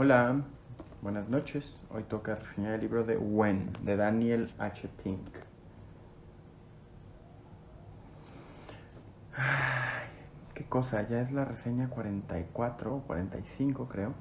Hola, 0.00 0.42
buenas 1.02 1.28
noches. 1.28 1.84
Hoy 1.90 2.04
toca 2.04 2.36
reseñar 2.36 2.74
el 2.74 2.82
libro 2.82 3.02
de 3.02 3.16
When, 3.16 3.72
de 3.82 3.96
Daniel 3.96 4.54
H. 4.56 4.88
Pink. 5.02 5.26
Ay, 9.34 10.06
qué 10.54 10.62
cosa, 10.66 11.02
ya 11.08 11.20
es 11.20 11.32
la 11.32 11.44
reseña 11.44 11.88
44 11.88 12.94
o 12.94 13.00
45 13.08 13.88
creo. 13.88 14.14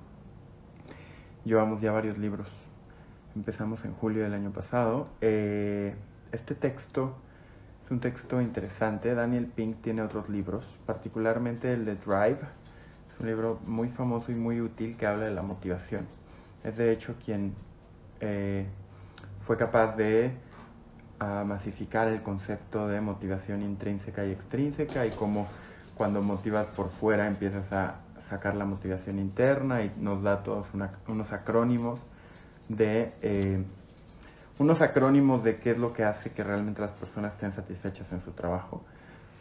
Llevamos 1.46 1.80
ya 1.80 1.92
varios 1.92 2.18
libros. 2.18 2.50
Empezamos 3.36 3.86
en 3.86 3.94
julio 3.94 4.24
del 4.24 4.34
año 4.34 4.50
pasado. 4.50 5.10
Eh, 5.22 5.94
este 6.32 6.56
texto 6.56 7.18
es 7.86 7.92
un 7.92 8.00
texto 8.00 8.42
interesante. 8.42 9.14
Daniel 9.14 9.46
Pink 9.46 9.84
tiene 9.84 10.02
otros 10.02 10.28
libros, 10.28 10.66
particularmente 10.88 11.72
el 11.72 11.86
de 11.86 11.98
Drive 11.98 12.40
un 13.20 13.26
libro 13.28 13.60
muy 13.66 13.90
famoso 13.90 14.32
y 14.32 14.36
muy 14.36 14.62
útil 14.62 14.98
que 14.98 15.08
habla 15.08 15.26
de 15.26 15.32
la 15.32 15.42
motivación. 15.42 16.06
Es 16.64 16.78
de 16.78 16.92
hecho 16.92 17.16
quien 17.24 17.54
eh, 18.20 18.66
fue 19.46 19.58
capaz 19.58 19.96
de 19.96 20.32
ah, 21.20 21.44
masificar 21.46 22.08
el 22.08 22.22
concepto 22.22 22.88
de 22.88 23.02
motivación 23.02 23.62
intrínseca 23.62 24.26
y 24.26 24.32
extrínseca 24.32 25.06
y 25.06 25.12
cómo 25.12 25.48
cuando 25.96 26.22
motivas 26.22 26.68
por 26.68 26.90
fuera 26.90 27.28
empiezas 27.28 27.72
a 27.72 28.02
sacar 28.30 28.56
la 28.56 28.66
motivación 28.66 29.20
interna 29.20 29.84
y 29.84 29.92
nos 29.98 30.22
da 30.22 30.44
todos 30.44 30.68
unos 31.08 31.32
acrónimos 31.32 32.00
de 32.68 33.14
eh, 33.22 33.64
unos 34.60 34.82
acrónimos 34.82 35.44
de 35.44 35.60
qué 35.60 35.72
es 35.72 35.78
lo 35.78 35.94
que 35.94 36.04
hace 36.04 36.32
que 36.32 36.44
realmente 36.44 36.82
las 36.82 36.92
personas 36.92 37.34
estén 37.34 37.52
satisfechas 37.52 38.12
en 38.12 38.22
su 38.22 38.32
trabajo. 38.32 38.84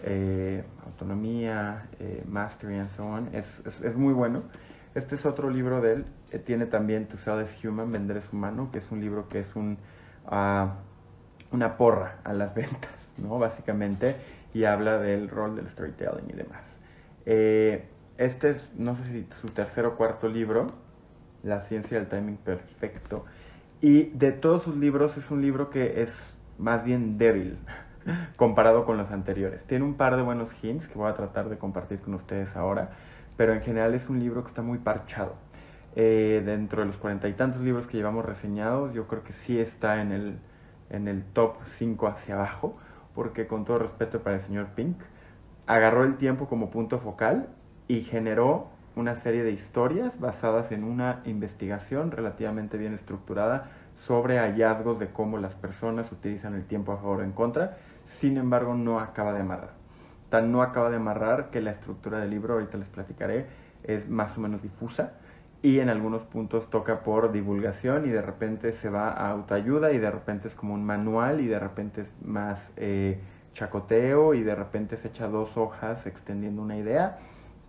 Eh, 0.04 0.62
autonomía, 0.84 1.88
eh, 1.98 2.22
mastery 2.28 2.78
and 2.78 2.90
so 2.90 3.04
on. 3.06 3.34
Es, 3.34 3.62
es, 3.66 3.96
muy 3.96 4.12
bueno. 4.12 4.42
Este 4.94 5.14
es 5.14 5.24
otro 5.24 5.50
libro 5.50 5.80
de 5.80 5.94
él. 5.94 6.06
Eh, 6.32 6.38
tiene 6.38 6.66
también 6.66 7.06
To 7.06 7.16
Sell 7.16 7.42
is 7.42 7.64
Human, 7.64 7.90
Vender 7.90 8.18
es 8.18 8.32
Humano, 8.32 8.70
que 8.70 8.78
es 8.78 8.90
un 8.90 9.00
libro 9.00 9.28
que 9.28 9.40
es 9.40 9.56
un, 9.56 9.78
uh, 10.30 10.68
una 11.50 11.76
porra 11.76 12.18
a 12.24 12.32
las 12.32 12.54
ventas, 12.54 13.10
¿no? 13.16 13.38
Básicamente, 13.38 14.16
y 14.52 14.64
habla 14.64 14.98
del 14.98 15.28
rol 15.28 15.56
del 15.56 15.68
storytelling 15.68 16.28
y 16.28 16.32
demás. 16.32 16.78
este 17.24 18.50
es, 18.50 18.72
no 18.76 18.96
sé 18.96 19.04
si 19.06 19.26
su 19.40 19.48
tercer 19.48 19.86
o 19.86 19.96
cuarto 19.96 20.28
libro, 20.28 20.66
La 21.42 21.62
ciencia 21.62 21.98
del 21.98 22.08
timing 22.08 22.36
perfecto. 22.36 23.24
Y 23.80 24.04
de 24.10 24.32
todos 24.32 24.62
sus 24.62 24.76
libros 24.76 25.16
es 25.16 25.30
un 25.30 25.42
libro 25.42 25.70
que 25.70 26.02
es 26.02 26.14
más 26.58 26.84
bien 26.84 27.18
débil 27.18 27.58
comparado 28.36 28.84
con 28.84 28.96
los 28.96 29.10
anteriores. 29.10 29.64
Tiene 29.66 29.84
un 29.84 29.94
par 29.94 30.16
de 30.16 30.22
buenos 30.22 30.52
hints 30.62 30.88
que 30.88 30.98
voy 30.98 31.10
a 31.10 31.14
tratar 31.14 31.48
de 31.48 31.58
compartir 31.58 32.00
con 32.00 32.14
ustedes 32.14 32.56
ahora, 32.56 32.90
pero 33.36 33.52
en 33.52 33.62
general 33.62 33.94
es 33.94 34.08
un 34.08 34.18
libro 34.18 34.42
que 34.42 34.48
está 34.48 34.62
muy 34.62 34.78
parchado. 34.78 35.34
Eh, 35.94 36.42
dentro 36.44 36.82
de 36.82 36.86
los 36.86 36.98
cuarenta 36.98 37.26
y 37.28 37.32
tantos 37.32 37.62
libros 37.62 37.86
que 37.86 37.96
llevamos 37.96 38.24
reseñados, 38.24 38.92
yo 38.92 39.06
creo 39.06 39.22
que 39.22 39.32
sí 39.32 39.58
está 39.58 40.02
en 40.02 40.12
el, 40.12 40.38
en 40.90 41.08
el 41.08 41.24
top 41.24 41.56
5 41.78 42.06
hacia 42.06 42.34
abajo, 42.34 42.76
porque 43.14 43.46
con 43.46 43.64
todo 43.64 43.78
respeto 43.78 44.20
para 44.22 44.36
el 44.36 44.42
señor 44.42 44.66
Pink, 44.74 44.98
agarró 45.66 46.04
el 46.04 46.16
tiempo 46.16 46.48
como 46.48 46.70
punto 46.70 46.98
focal 46.98 47.48
y 47.88 48.02
generó 48.02 48.68
una 48.94 49.14
serie 49.14 49.42
de 49.42 49.52
historias 49.52 50.18
basadas 50.20 50.72
en 50.72 50.84
una 50.84 51.20
investigación 51.24 52.10
relativamente 52.10 52.78
bien 52.78 52.94
estructurada 52.94 53.70
sobre 53.96 54.38
hallazgos 54.38 54.98
de 54.98 55.08
cómo 55.08 55.38
las 55.38 55.54
personas 55.54 56.10
utilizan 56.12 56.54
el 56.54 56.64
tiempo 56.64 56.92
a 56.92 56.96
favor 56.96 57.20
o 57.20 57.24
en 57.24 57.32
contra 57.32 57.78
sin 58.06 58.36
embargo 58.36 58.74
no 58.74 59.00
acaba 59.00 59.32
de 59.32 59.40
amarrar. 59.40 59.74
Tan 60.30 60.50
no 60.50 60.62
acaba 60.62 60.90
de 60.90 60.96
amarrar 60.96 61.50
que 61.50 61.60
la 61.60 61.70
estructura 61.70 62.18
del 62.18 62.30
libro, 62.30 62.54
ahorita 62.54 62.78
les 62.78 62.88
platicaré, 62.88 63.46
es 63.84 64.08
más 64.08 64.36
o 64.38 64.40
menos 64.40 64.62
difusa 64.62 65.12
y 65.62 65.80
en 65.80 65.88
algunos 65.88 66.22
puntos 66.22 66.68
toca 66.70 67.00
por 67.00 67.32
divulgación 67.32 68.06
y 68.06 68.10
de 68.10 68.22
repente 68.22 68.72
se 68.72 68.88
va 68.88 69.10
a 69.10 69.30
autoayuda 69.30 69.92
y 69.92 69.98
de 69.98 70.10
repente 70.10 70.48
es 70.48 70.54
como 70.54 70.74
un 70.74 70.84
manual 70.84 71.40
y 71.40 71.46
de 71.46 71.58
repente 71.58 72.02
es 72.02 72.08
más 72.22 72.70
eh, 72.76 73.20
chacoteo 73.52 74.34
y 74.34 74.42
de 74.42 74.54
repente 74.54 74.96
se 74.96 75.08
echa 75.08 75.28
dos 75.28 75.56
hojas 75.56 76.06
extendiendo 76.06 76.62
una 76.62 76.76
idea 76.76 77.18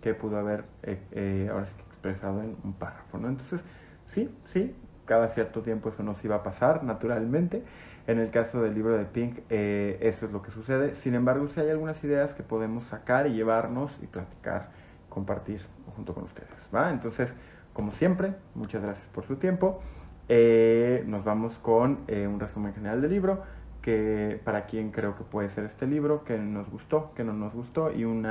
que 0.00 0.14
pudo 0.14 0.38
haber 0.38 0.64
eh, 0.82 1.00
eh, 1.12 1.48
ahora 1.50 1.66
expresado 1.88 2.42
en 2.42 2.56
un 2.62 2.74
párrafo. 2.74 3.18
¿no? 3.18 3.28
Entonces, 3.28 3.64
sí, 4.06 4.30
sí, 4.44 4.74
cada 5.04 5.28
cierto 5.28 5.62
tiempo 5.62 5.88
eso 5.88 6.02
nos 6.02 6.22
iba 6.24 6.36
a 6.36 6.42
pasar 6.42 6.84
naturalmente 6.84 7.64
en 8.08 8.18
el 8.18 8.30
caso 8.30 8.62
del 8.62 8.74
libro 8.74 8.96
de 8.96 9.04
Pink, 9.04 9.40
eh, 9.50 9.98
eso 10.00 10.24
es 10.24 10.32
lo 10.32 10.40
que 10.40 10.50
sucede. 10.50 10.94
Sin 10.94 11.14
embargo, 11.14 11.46
si 11.48 11.60
hay 11.60 11.68
algunas 11.68 12.02
ideas 12.02 12.32
que 12.32 12.42
podemos 12.42 12.84
sacar 12.84 13.26
y 13.26 13.34
llevarnos 13.34 13.92
y 14.02 14.06
platicar, 14.06 14.70
compartir 15.10 15.60
junto 15.94 16.14
con 16.14 16.24
ustedes. 16.24 16.48
¿va? 16.74 16.90
Entonces, 16.90 17.34
como 17.74 17.92
siempre, 17.92 18.32
muchas 18.54 18.82
gracias 18.82 19.06
por 19.08 19.26
su 19.26 19.36
tiempo. 19.36 19.82
Eh, 20.30 21.04
nos 21.06 21.22
vamos 21.22 21.58
con 21.58 21.98
eh, 22.08 22.26
un 22.26 22.40
resumen 22.40 22.72
general 22.72 23.02
del 23.02 23.10
libro, 23.10 23.42
que 23.82 24.40
para 24.42 24.64
quién 24.64 24.90
creo 24.90 25.14
que 25.14 25.24
puede 25.24 25.50
ser 25.50 25.64
este 25.64 25.86
libro, 25.86 26.24
que 26.24 26.38
nos 26.38 26.70
gustó, 26.70 27.12
que 27.14 27.24
no 27.24 27.34
nos 27.34 27.52
gustó, 27.52 27.92
y 27.92 28.04
un 28.04 28.26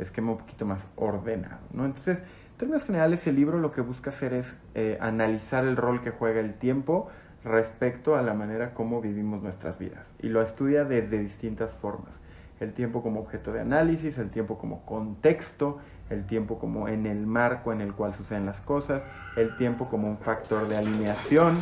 esquema 0.00 0.32
un 0.32 0.38
poquito 0.38 0.66
más 0.66 0.84
ordenado. 0.96 1.60
¿no? 1.72 1.84
Entonces, 1.84 2.18
en 2.18 2.58
términos 2.58 2.82
generales, 2.82 3.24
el 3.28 3.36
libro 3.36 3.60
lo 3.60 3.70
que 3.70 3.80
busca 3.80 4.10
hacer 4.10 4.34
es 4.34 4.56
analizar 4.98 5.64
el 5.64 5.76
rol 5.76 6.02
que 6.02 6.10
juega 6.10 6.40
el 6.40 6.54
tiempo 6.54 7.10
respecto 7.44 8.16
a 8.16 8.22
la 8.22 8.34
manera 8.34 8.72
como 8.72 9.00
vivimos 9.00 9.42
nuestras 9.42 9.78
vidas 9.78 10.06
y 10.20 10.28
lo 10.28 10.42
estudia 10.42 10.84
desde 10.84 11.18
distintas 11.18 11.70
formas. 11.74 12.14
El 12.60 12.72
tiempo 12.72 13.02
como 13.02 13.20
objeto 13.20 13.52
de 13.52 13.60
análisis, 13.60 14.16
el 14.18 14.30
tiempo 14.30 14.58
como 14.58 14.86
contexto, 14.86 15.78
el 16.08 16.24
tiempo 16.26 16.58
como 16.58 16.88
en 16.88 17.06
el 17.06 17.26
marco 17.26 17.72
en 17.72 17.80
el 17.80 17.92
cual 17.92 18.14
suceden 18.14 18.46
las 18.46 18.60
cosas, 18.60 19.02
el 19.36 19.56
tiempo 19.56 19.88
como 19.88 20.08
un 20.08 20.18
factor 20.18 20.68
de 20.68 20.76
alineación 20.76 21.56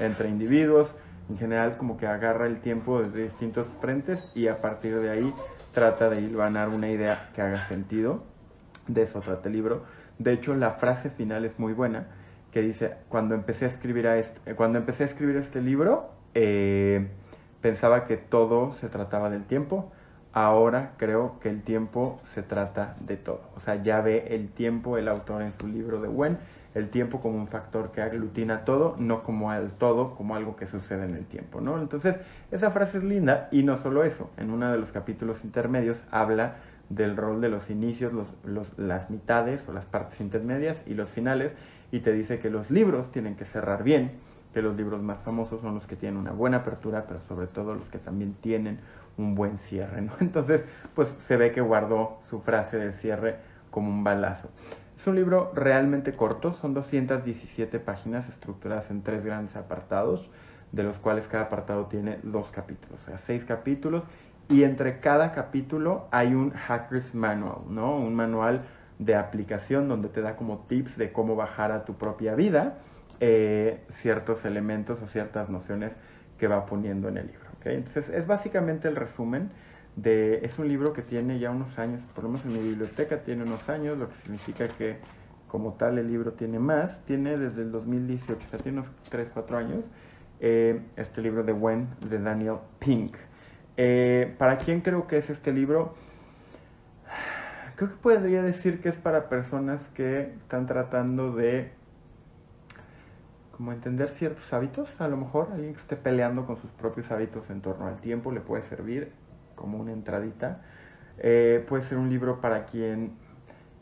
entre 0.00 0.28
individuos, 0.28 0.94
en 1.28 1.36
general 1.36 1.76
como 1.76 1.96
que 1.96 2.06
agarra 2.06 2.46
el 2.46 2.60
tiempo 2.60 3.02
desde 3.02 3.24
distintos 3.24 3.66
frentes 3.80 4.30
y 4.34 4.48
a 4.48 4.60
partir 4.60 4.98
de 5.00 5.10
ahí 5.10 5.34
trata 5.74 6.08
de 6.08 6.20
hilvanar 6.20 6.68
una 6.68 6.88
idea 6.88 7.30
que 7.34 7.42
haga 7.42 7.66
sentido. 7.66 8.22
De 8.86 9.02
eso 9.02 9.20
trata 9.20 9.48
el 9.48 9.54
libro. 9.54 9.84
De 10.18 10.32
hecho, 10.32 10.54
la 10.54 10.72
frase 10.72 11.10
final 11.10 11.44
es 11.44 11.58
muy 11.58 11.72
buena 11.72 12.06
que 12.56 12.62
dice, 12.62 12.94
cuando 13.10 13.34
empecé 13.34 13.66
a 13.66 13.68
escribir, 13.68 14.06
este, 14.06 14.54
cuando 14.54 14.78
empecé 14.78 15.02
a 15.02 15.06
escribir 15.06 15.36
este 15.36 15.60
libro, 15.60 16.08
eh, 16.32 17.06
pensaba 17.60 18.06
que 18.06 18.16
todo 18.16 18.72
se 18.72 18.88
trataba 18.88 19.28
del 19.28 19.44
tiempo, 19.44 19.92
ahora 20.32 20.92
creo 20.96 21.38
que 21.38 21.50
el 21.50 21.60
tiempo 21.60 22.18
se 22.24 22.42
trata 22.42 22.96
de 23.00 23.18
todo. 23.18 23.42
O 23.56 23.60
sea, 23.60 23.82
ya 23.82 24.00
ve 24.00 24.28
el 24.30 24.48
tiempo 24.48 24.96
el 24.96 25.08
autor 25.08 25.42
en 25.42 25.52
su 25.60 25.68
libro 25.68 26.00
de 26.00 26.08
Wen, 26.08 26.38
el 26.74 26.88
tiempo 26.88 27.20
como 27.20 27.36
un 27.36 27.48
factor 27.48 27.92
que 27.92 28.00
aglutina 28.00 28.64
todo, 28.64 28.96
no 28.98 29.22
como 29.22 29.50
al 29.50 29.72
todo, 29.72 30.14
como 30.14 30.34
algo 30.34 30.56
que 30.56 30.66
sucede 30.66 31.04
en 31.04 31.14
el 31.14 31.26
tiempo, 31.26 31.60
¿no? 31.60 31.78
Entonces, 31.78 32.16
esa 32.50 32.70
frase 32.70 32.96
es 32.96 33.04
linda 33.04 33.48
y 33.50 33.64
no 33.64 33.76
solo 33.76 34.02
eso, 34.02 34.30
en 34.38 34.50
uno 34.50 34.72
de 34.72 34.78
los 34.78 34.92
capítulos 34.92 35.44
intermedios 35.44 36.02
habla 36.10 36.56
del 36.88 37.16
rol 37.16 37.40
de 37.40 37.48
los 37.48 37.70
inicios, 37.70 38.12
los, 38.12 38.78
las 38.78 39.10
mitades 39.10 39.68
o 39.68 39.72
las 39.72 39.84
partes 39.84 40.20
intermedias 40.20 40.82
y 40.86 40.94
los 40.94 41.10
finales, 41.10 41.52
y 41.90 42.00
te 42.00 42.12
dice 42.12 42.38
que 42.38 42.50
los 42.50 42.70
libros 42.70 43.10
tienen 43.12 43.36
que 43.36 43.44
cerrar 43.44 43.82
bien, 43.82 44.12
que 44.52 44.62
los 44.62 44.76
libros 44.76 45.02
más 45.02 45.18
famosos 45.22 45.60
son 45.60 45.74
los 45.74 45.86
que 45.86 45.96
tienen 45.96 46.18
una 46.18 46.32
buena 46.32 46.58
apertura, 46.58 47.04
pero 47.06 47.20
sobre 47.20 47.46
todo 47.46 47.74
los 47.74 47.84
que 47.84 47.98
también 47.98 48.34
tienen 48.40 48.78
un 49.16 49.34
buen 49.34 49.58
cierre. 49.58 49.98
Entonces, 50.20 50.64
pues 50.94 51.14
se 51.18 51.36
ve 51.36 51.52
que 51.52 51.60
guardó 51.60 52.18
su 52.28 52.40
frase 52.40 52.78
de 52.78 52.92
cierre 52.92 53.36
como 53.70 53.90
un 53.90 54.04
balazo. 54.04 54.48
Es 54.96 55.06
un 55.06 55.16
libro 55.16 55.52
realmente 55.54 56.14
corto, 56.14 56.54
son 56.54 56.72
217 56.72 57.78
páginas 57.80 58.28
estructuradas 58.28 58.90
en 58.90 59.02
tres 59.02 59.22
grandes 59.22 59.54
apartados, 59.56 60.30
de 60.72 60.82
los 60.82 60.98
cuales 60.98 61.28
cada 61.28 61.44
apartado 61.44 61.86
tiene 61.86 62.18
dos 62.22 62.50
capítulos, 62.50 62.98
o 63.02 63.06
sea, 63.06 63.18
seis 63.18 63.44
capítulos, 63.44 64.04
y 64.48 64.62
entre 64.62 65.00
cada 65.00 65.32
capítulo 65.32 66.08
hay 66.10 66.34
un 66.34 66.50
Hacker's 66.50 67.14
Manual, 67.14 67.62
¿no? 67.68 67.96
Un 67.96 68.14
manual 68.14 68.62
de 68.98 69.14
aplicación 69.14 69.88
donde 69.88 70.08
te 70.08 70.22
da 70.22 70.36
como 70.36 70.60
tips 70.68 70.96
de 70.96 71.12
cómo 71.12 71.36
bajar 71.36 71.72
a 71.72 71.84
tu 71.84 71.94
propia 71.94 72.34
vida 72.34 72.78
eh, 73.20 73.84
ciertos 73.90 74.44
elementos 74.44 75.02
o 75.02 75.06
ciertas 75.06 75.48
nociones 75.50 75.92
que 76.38 76.48
va 76.48 76.66
poniendo 76.66 77.08
en 77.08 77.18
el 77.18 77.26
libro. 77.26 77.46
Entonces 77.74 78.08
es 78.10 78.26
básicamente 78.26 78.88
el 78.88 78.96
resumen 78.96 79.50
de, 79.96 80.44
es 80.44 80.58
un 80.58 80.68
libro 80.68 80.92
que 80.92 81.02
tiene 81.02 81.38
ya 81.38 81.50
unos 81.50 81.78
años, 81.78 82.02
por 82.14 82.24
lo 82.24 82.30
menos 82.30 82.46
en 82.46 82.52
mi 82.52 82.60
biblioteca 82.60 83.22
tiene 83.22 83.42
unos 83.44 83.68
años, 83.68 83.98
lo 83.98 84.08
que 84.08 84.14
significa 84.16 84.68
que 84.68 84.98
como 85.48 85.74
tal 85.74 85.98
el 85.98 86.08
libro 86.08 86.32
tiene 86.32 86.58
más, 86.58 87.04
tiene 87.06 87.36
desde 87.36 87.62
el 87.62 87.72
2018, 87.72 88.34
o 88.34 88.50
sea, 88.50 88.58
tiene 88.58 88.80
unos 88.80 88.90
3, 89.10 89.28
4 89.32 89.56
años, 89.56 89.84
eh, 90.40 90.80
este 90.96 91.22
libro 91.22 91.42
de 91.44 91.52
When 91.52 91.88
de 92.08 92.18
Daniel 92.18 92.56
Pink. 92.78 93.16
Eh, 93.76 94.34
¿Para 94.38 94.58
quién 94.58 94.80
creo 94.80 95.06
que 95.06 95.18
es 95.18 95.28
este 95.28 95.52
libro? 95.52 95.94
Creo 97.76 97.90
que 97.90 97.96
podría 97.96 98.42
decir 98.42 98.80
que 98.80 98.88
es 98.88 98.96
para 98.96 99.28
personas 99.28 99.86
que 99.90 100.32
están 100.40 100.66
tratando 100.66 101.32
de 101.32 101.72
como 103.52 103.72
entender 103.72 104.10
ciertos 104.10 104.52
hábitos, 104.52 105.00
a 105.00 105.08
lo 105.08 105.16
mejor 105.16 105.48
alguien 105.52 105.72
que 105.72 105.80
esté 105.80 105.96
peleando 105.96 106.46
con 106.46 106.56
sus 106.58 106.70
propios 106.72 107.10
hábitos 107.10 107.48
en 107.48 107.62
torno 107.62 107.86
al 107.86 108.00
tiempo 108.00 108.30
le 108.30 108.40
puede 108.40 108.62
servir 108.62 109.12
como 109.54 109.78
una 109.78 109.92
entradita. 109.92 110.62
Eh, 111.18 111.64
puede 111.66 111.82
ser 111.82 111.96
un 111.96 112.10
libro 112.10 112.40
para 112.42 112.66
quien 112.66 113.12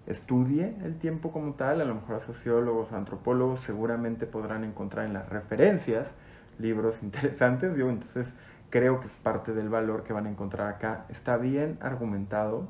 estudie 0.06 0.75
el 0.85 0.96
tiempo 0.99 1.32
como 1.32 1.55
tal, 1.55 1.81
a 1.81 1.85
lo 1.85 1.94
mejor 1.94 2.20
sociólogos, 2.20 2.93
antropólogos 2.93 3.62
seguramente 3.62 4.26
podrán 4.26 4.64
encontrar 4.64 5.06
en 5.06 5.14
las 5.14 5.29
referencias 5.29 6.12
libros 6.58 6.96
interesantes, 7.02 7.76
yo 7.76 7.88
entonces 7.88 8.26
creo 8.75 8.99
que 8.99 9.06
es 9.06 9.12
parte 9.12 9.53
del 9.53 9.69
valor 9.69 10.03
que 10.03 10.12
van 10.12 10.26
a 10.26 10.31
encontrar 10.31 10.67
acá. 10.67 11.05
Está 11.09 11.37
bien 11.37 11.79
argumentado, 11.81 12.67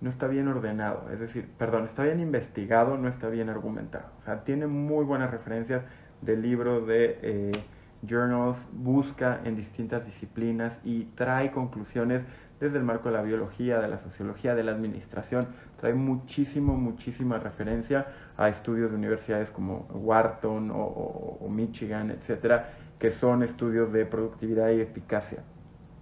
no 0.00 0.10
está 0.10 0.26
bien 0.26 0.48
ordenado, 0.48 1.08
es 1.12 1.20
decir, 1.20 1.48
perdón, 1.56 1.84
está 1.84 2.02
bien 2.02 2.18
investigado, 2.18 2.98
no 2.98 3.06
está 3.06 3.28
bien 3.28 3.48
argumentado. 3.48 4.06
O 4.18 4.24
sea, 4.24 4.42
tiene 4.42 4.66
muy 4.66 5.04
buenas 5.04 5.30
referencias 5.30 5.84
de 6.20 6.36
libros, 6.36 6.84
de 6.84 7.20
eh, 7.22 7.52
journals, 8.04 8.58
busca 8.72 9.40
en 9.44 9.54
distintas 9.54 10.04
disciplinas 10.04 10.80
y 10.82 11.04
trae 11.14 11.52
conclusiones 11.52 12.24
desde 12.58 12.78
el 12.78 12.84
marco 12.84 13.08
de 13.08 13.14
la 13.14 13.22
biología, 13.22 13.78
de 13.78 13.86
la 13.86 13.98
sociología, 14.00 14.56
de 14.56 14.64
la 14.64 14.72
administración. 14.72 15.46
Trae 15.78 15.94
muchísimo, 15.94 16.74
muchísima 16.74 17.38
referencia 17.38 18.08
a 18.36 18.48
estudios 18.48 18.90
de 18.90 18.96
universidades 18.96 19.52
como 19.52 19.86
Wharton 19.92 20.72
o, 20.74 21.46
Michigan, 21.48 22.10
etcétera, 22.10 22.70
que 23.00 23.10
son 23.10 23.42
estudios 23.42 23.92
de 23.92 24.06
productividad 24.06 24.70
y 24.70 24.80
eficacia. 24.80 25.42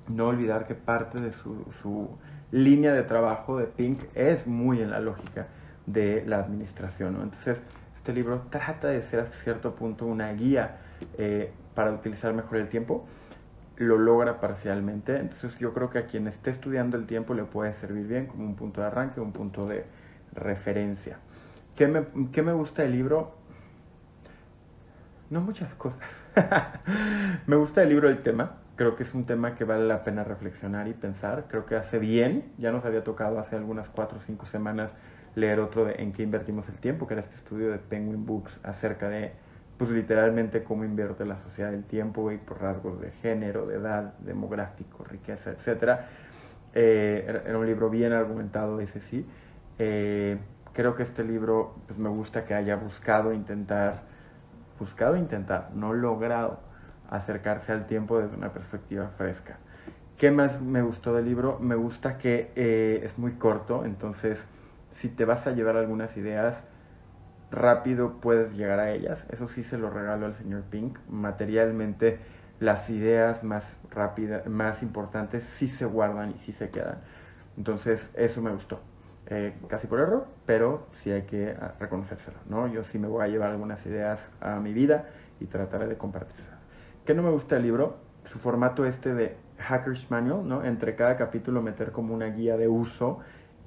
No 0.08 0.26
olvidar 0.28 0.66
que 0.66 0.74
parte 0.74 1.20
de 1.20 1.32
su, 1.32 1.64
su 1.80 2.10
línea 2.50 2.92
de 2.92 3.04
trabajo 3.04 3.56
de 3.56 3.66
Pink 3.66 4.00
es 4.14 4.46
muy 4.46 4.82
en 4.82 4.90
la 4.90 5.00
lógica 5.00 5.46
de 5.86 6.24
la 6.26 6.40
administración. 6.40 7.18
Entonces, 7.22 7.62
este 7.96 8.12
libro 8.12 8.42
trata 8.50 8.88
de 8.88 9.02
ser 9.02 9.20
hasta 9.20 9.36
cierto 9.36 9.74
punto 9.74 10.06
una 10.06 10.32
guía 10.32 10.78
eh, 11.16 11.52
para 11.74 11.92
utilizar 11.92 12.34
mejor 12.34 12.58
el 12.58 12.68
tiempo, 12.68 13.06
lo 13.76 13.96
logra 13.96 14.40
parcialmente. 14.40 15.16
Entonces 15.16 15.56
yo 15.58 15.72
creo 15.72 15.90
que 15.90 15.98
a 15.98 16.06
quien 16.06 16.26
esté 16.26 16.50
estudiando 16.50 16.96
el 16.96 17.06
tiempo 17.06 17.34
le 17.34 17.44
puede 17.44 17.74
servir 17.74 18.06
bien 18.06 18.26
como 18.26 18.44
un 18.44 18.56
punto 18.56 18.80
de 18.80 18.88
arranque, 18.88 19.20
un 19.20 19.32
punto 19.32 19.66
de 19.66 19.84
referencia. 20.32 21.18
¿Qué 21.76 21.86
me, 21.86 22.06
qué 22.32 22.42
me 22.42 22.52
gusta 22.52 22.82
del 22.82 22.92
libro? 22.92 23.37
No 25.30 25.40
muchas 25.40 25.74
cosas. 25.74 26.24
me 27.46 27.56
gusta 27.56 27.82
el 27.82 27.90
libro 27.90 28.08
el 28.08 28.22
tema. 28.22 28.56
Creo 28.76 28.96
que 28.96 29.02
es 29.02 29.12
un 29.14 29.26
tema 29.26 29.56
que 29.56 29.64
vale 29.64 29.86
la 29.86 30.04
pena 30.04 30.24
reflexionar 30.24 30.88
y 30.88 30.94
pensar. 30.94 31.46
Creo 31.48 31.66
que 31.66 31.76
hace 31.76 31.98
bien. 31.98 32.52
Ya 32.58 32.72
nos 32.72 32.84
había 32.84 33.04
tocado 33.04 33.38
hace 33.38 33.56
algunas 33.56 33.88
cuatro 33.88 34.18
o 34.18 34.20
cinco 34.22 34.46
semanas 34.46 34.94
leer 35.34 35.60
otro 35.60 35.84
de 35.84 35.94
En 36.02 36.12
qué 36.12 36.22
invertimos 36.22 36.68
el 36.68 36.76
tiempo, 36.76 37.06
que 37.06 37.14
era 37.14 37.22
este 37.22 37.36
estudio 37.36 37.70
de 37.70 37.78
Penguin 37.78 38.24
Books 38.24 38.60
acerca 38.62 39.08
de 39.08 39.32
pues 39.78 39.90
literalmente 39.90 40.64
cómo 40.64 40.84
invierte 40.84 41.24
la 41.24 41.38
sociedad 41.38 41.72
el 41.72 41.84
tiempo 41.84 42.32
y 42.32 42.38
por 42.38 42.60
rasgos 42.60 43.00
de 43.00 43.12
género, 43.12 43.64
de 43.64 43.76
edad, 43.76 44.14
demográfico, 44.18 45.04
riqueza, 45.04 45.52
etc. 45.52 46.00
Eh, 46.74 47.42
era 47.46 47.56
un 47.56 47.64
libro 47.64 47.88
bien 47.88 48.12
argumentado, 48.12 48.80
ese 48.80 49.00
sí. 49.00 49.24
Eh, 49.78 50.36
creo 50.72 50.96
que 50.96 51.04
este 51.04 51.22
libro 51.22 51.76
pues 51.86 51.98
me 51.98 52.08
gusta 52.08 52.44
que 52.44 52.54
haya 52.54 52.74
buscado 52.74 53.32
intentar, 53.32 54.02
buscado 54.78 55.16
intentar, 55.16 55.70
no 55.74 55.92
logrado 55.92 56.60
acercarse 57.10 57.72
al 57.72 57.86
tiempo 57.86 58.18
desde 58.18 58.36
una 58.36 58.52
perspectiva 58.52 59.08
fresca. 59.16 59.58
¿Qué 60.16 60.30
más 60.30 60.60
me 60.60 60.82
gustó 60.82 61.14
del 61.14 61.24
libro? 61.24 61.58
Me 61.60 61.74
gusta 61.74 62.18
que 62.18 62.52
eh, 62.56 63.00
es 63.04 63.18
muy 63.18 63.32
corto, 63.32 63.84
entonces 63.84 64.44
si 64.92 65.08
te 65.08 65.24
vas 65.24 65.46
a 65.46 65.52
llevar 65.52 65.76
algunas 65.76 66.16
ideas, 66.16 66.64
rápido 67.50 68.20
puedes 68.20 68.56
llegar 68.56 68.80
a 68.80 68.90
ellas. 68.90 69.26
Eso 69.30 69.48
sí 69.48 69.62
se 69.62 69.78
lo 69.78 69.90
regalo 69.90 70.26
al 70.26 70.34
señor 70.34 70.62
Pink. 70.62 70.98
Materialmente 71.08 72.18
las 72.60 72.90
ideas 72.90 73.44
más 73.44 73.64
rápidas, 73.90 74.46
más 74.46 74.82
importantes, 74.82 75.44
sí 75.44 75.68
se 75.68 75.84
guardan 75.84 76.30
y 76.32 76.38
sí 76.40 76.52
se 76.52 76.70
quedan. 76.70 76.98
Entonces 77.56 78.10
eso 78.14 78.42
me 78.42 78.50
gustó. 78.50 78.80
Eh, 79.30 79.52
casi 79.68 79.86
por 79.86 80.00
error, 80.00 80.26
pero 80.46 80.86
sí 80.92 81.10
hay 81.10 81.22
que 81.22 81.54
ah, 81.60 81.74
reconocérselo, 81.78 82.38
¿no? 82.48 82.66
Yo 82.66 82.82
sí 82.82 82.98
me 82.98 83.08
voy 83.08 83.24
a 83.24 83.28
llevar 83.28 83.50
algunas 83.50 83.84
ideas 83.84 84.30
a 84.40 84.58
mi 84.58 84.72
vida 84.72 85.10
y 85.38 85.44
trataré 85.44 85.86
de 85.86 85.98
compartirlas. 85.98 86.58
¿Qué 87.04 87.12
no 87.12 87.22
me 87.22 87.30
gusta 87.30 87.56
del 87.56 87.64
libro? 87.64 87.96
Su 88.24 88.38
formato 88.38 88.86
este 88.86 89.12
de 89.12 89.36
Hacker's 89.58 90.10
Manual, 90.10 90.48
¿no? 90.48 90.64
Entre 90.64 90.96
cada 90.96 91.16
capítulo 91.16 91.60
meter 91.60 91.92
como 91.92 92.14
una 92.14 92.26
guía 92.26 92.56
de 92.56 92.68
uso 92.68 93.18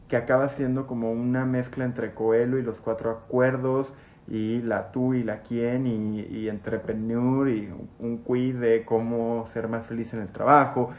que 0.08 0.18
acaba 0.18 0.50
siendo 0.50 0.88
como 0.88 1.12
una 1.12 1.46
mezcla 1.46 1.86
entre 1.86 2.14
Coelho 2.14 2.58
y 2.58 2.64
los 2.64 2.80
cuatro 2.80 3.12
acuerdos 3.12 3.94
y 4.28 4.62
la 4.62 4.92
tú 4.92 5.14
y 5.14 5.24
la 5.24 5.42
quién 5.42 5.88
y, 5.88 6.22
y 6.22 6.50
entrepreneur 6.50 7.48
y 7.50 7.72
un 8.00 8.18
quiz 8.18 8.60
de 8.60 8.84
cómo 8.84 9.46
ser 9.48 9.68
más 9.68 9.86
feliz 9.86 10.14
en 10.14 10.22
el 10.22 10.30
trabajo. 10.30 10.92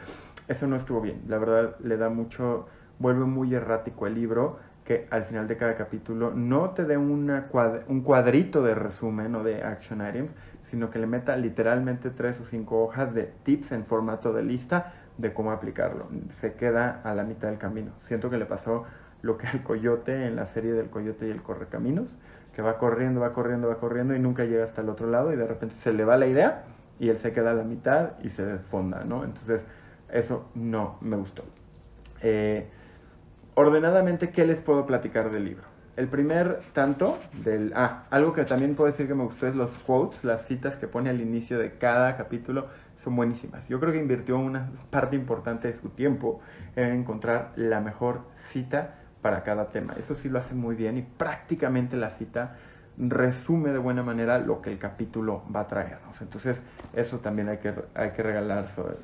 Eso 0.47 0.67
no 0.67 0.75
estuvo 0.75 1.01
bien. 1.01 1.21
La 1.27 1.37
verdad 1.37 1.75
le 1.79 1.97
da 1.97 2.09
mucho, 2.09 2.67
vuelve 2.99 3.25
muy 3.25 3.53
errático 3.53 4.07
el 4.07 4.15
libro 4.15 4.59
que 4.85 5.07
al 5.11 5.23
final 5.23 5.47
de 5.47 5.57
cada 5.57 5.75
capítulo 5.75 6.31
no 6.31 6.71
te 6.71 6.83
dé 6.83 6.97
una 6.97 7.47
un 7.87 8.01
cuadrito 8.01 8.61
de 8.61 8.75
resumen 8.75 9.35
o 9.35 9.43
de 9.43 9.63
action 9.63 10.05
items, 10.05 10.31
sino 10.65 10.89
que 10.89 10.99
le 10.99 11.07
meta 11.07 11.35
literalmente 11.37 12.09
tres 12.09 12.39
o 12.41 12.45
cinco 12.45 12.83
hojas 12.83 13.13
de 13.13 13.31
tips 13.43 13.71
en 13.71 13.85
formato 13.85 14.33
de 14.33 14.43
lista 14.43 14.93
de 15.17 15.33
cómo 15.33 15.51
aplicarlo. 15.51 16.07
Se 16.41 16.53
queda 16.53 17.01
a 17.03 17.15
la 17.15 17.23
mitad 17.23 17.49
del 17.49 17.59
camino. 17.59 17.91
Siento 18.01 18.29
que 18.29 18.37
le 18.37 18.45
pasó 18.45 18.85
lo 19.21 19.37
que 19.37 19.47
el 19.47 19.63
coyote 19.63 20.27
en 20.27 20.35
la 20.35 20.45
serie 20.47 20.73
del 20.73 20.89
coyote 20.89 21.27
y 21.27 21.31
el 21.31 21.41
correcaminos, 21.41 22.17
que 22.55 22.61
va 22.61 22.77
corriendo, 22.77 23.21
va 23.21 23.33
corriendo, 23.33 23.69
va 23.69 23.77
corriendo 23.77 24.15
y 24.15 24.19
nunca 24.19 24.43
llega 24.43 24.65
hasta 24.65 24.81
el 24.81 24.89
otro 24.89 25.09
lado 25.09 25.31
y 25.33 25.37
de 25.37 25.47
repente 25.47 25.75
se 25.75 25.93
le 25.93 26.03
va 26.03 26.17
la 26.17 26.27
idea 26.27 26.63
y 26.99 27.09
él 27.09 27.17
se 27.17 27.31
queda 27.31 27.51
a 27.51 27.53
la 27.53 27.63
mitad 27.63 28.11
y 28.21 28.29
se 28.29 28.45
desfonda, 28.45 29.03
¿no? 29.03 29.23
Entonces, 29.23 29.63
eso 30.11 30.49
no 30.55 30.97
me 31.01 31.17
gustó. 31.17 31.43
Eh, 32.21 32.67
ordenadamente, 33.55 34.29
¿qué 34.29 34.45
les 34.45 34.59
puedo 34.59 34.85
platicar 34.85 35.31
del 35.31 35.45
libro? 35.45 35.63
El 35.95 36.07
primer 36.07 36.61
tanto 36.73 37.19
del... 37.43 37.71
Ah, 37.75 38.05
algo 38.09 38.33
que 38.33 38.45
también 38.45 38.75
puedo 38.75 38.89
decir 38.89 39.07
que 39.07 39.13
me 39.13 39.23
gustó 39.23 39.47
es 39.47 39.55
los 39.55 39.77
quotes, 39.79 40.23
las 40.23 40.45
citas 40.45 40.75
que 40.75 40.87
pone 40.87 41.09
al 41.09 41.21
inicio 41.21 41.59
de 41.59 41.77
cada 41.77 42.17
capítulo 42.17 42.67
son 42.97 43.15
buenísimas. 43.15 43.67
Yo 43.67 43.79
creo 43.79 43.91
que 43.91 43.99
invirtió 43.99 44.37
una 44.39 44.71
parte 44.89 45.15
importante 45.15 45.67
de 45.67 45.79
su 45.79 45.89
tiempo 45.89 46.41
en 46.75 46.91
encontrar 46.91 47.51
la 47.55 47.79
mejor 47.79 48.21
cita 48.37 48.95
para 49.21 49.43
cada 49.43 49.69
tema. 49.69 49.93
Eso 49.99 50.15
sí 50.15 50.29
lo 50.29 50.39
hace 50.39 50.55
muy 50.55 50.75
bien 50.75 50.97
y 50.97 51.03
prácticamente 51.03 51.95
la 51.95 52.09
cita 52.09 52.55
resume 52.97 53.71
de 53.71 53.77
buena 53.77 54.03
manera 54.03 54.37
lo 54.37 54.61
que 54.61 54.71
el 54.71 54.77
capítulo 54.79 55.43
va 55.53 55.61
a 55.61 55.67
traernos. 55.67 56.21
Entonces, 56.21 56.61
eso 56.93 57.19
también 57.19 57.49
hay 57.49 57.57
que, 57.57 57.73
hay 57.95 58.11
que, 58.11 58.23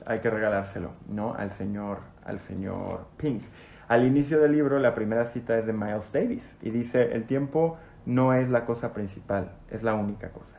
hay 0.06 0.20
que 0.20 0.30
regalárselo 0.30 0.92
¿no? 1.08 1.34
al, 1.34 1.52
señor, 1.52 2.00
al 2.26 2.40
señor 2.40 3.08
Pink. 3.18 3.44
Al 3.90 4.06
inicio 4.06 4.40
del 4.40 4.52
libro, 4.52 4.78
la 4.78 4.94
primera 4.94 5.26
cita 5.26 5.58
es 5.58 5.66
de 5.66 5.74
Miles 5.74 6.12
Davis 6.14 6.44
y 6.62 6.70
dice, 6.70 7.12
el 7.14 7.24
tiempo 7.24 7.80
no 8.06 8.36
es 8.36 8.48
la 8.48 8.64
cosa 8.64 8.94
principal, 8.94 9.52
es 9.72 9.82
la 9.82 9.96
única 9.96 10.30
cosa. 10.30 10.58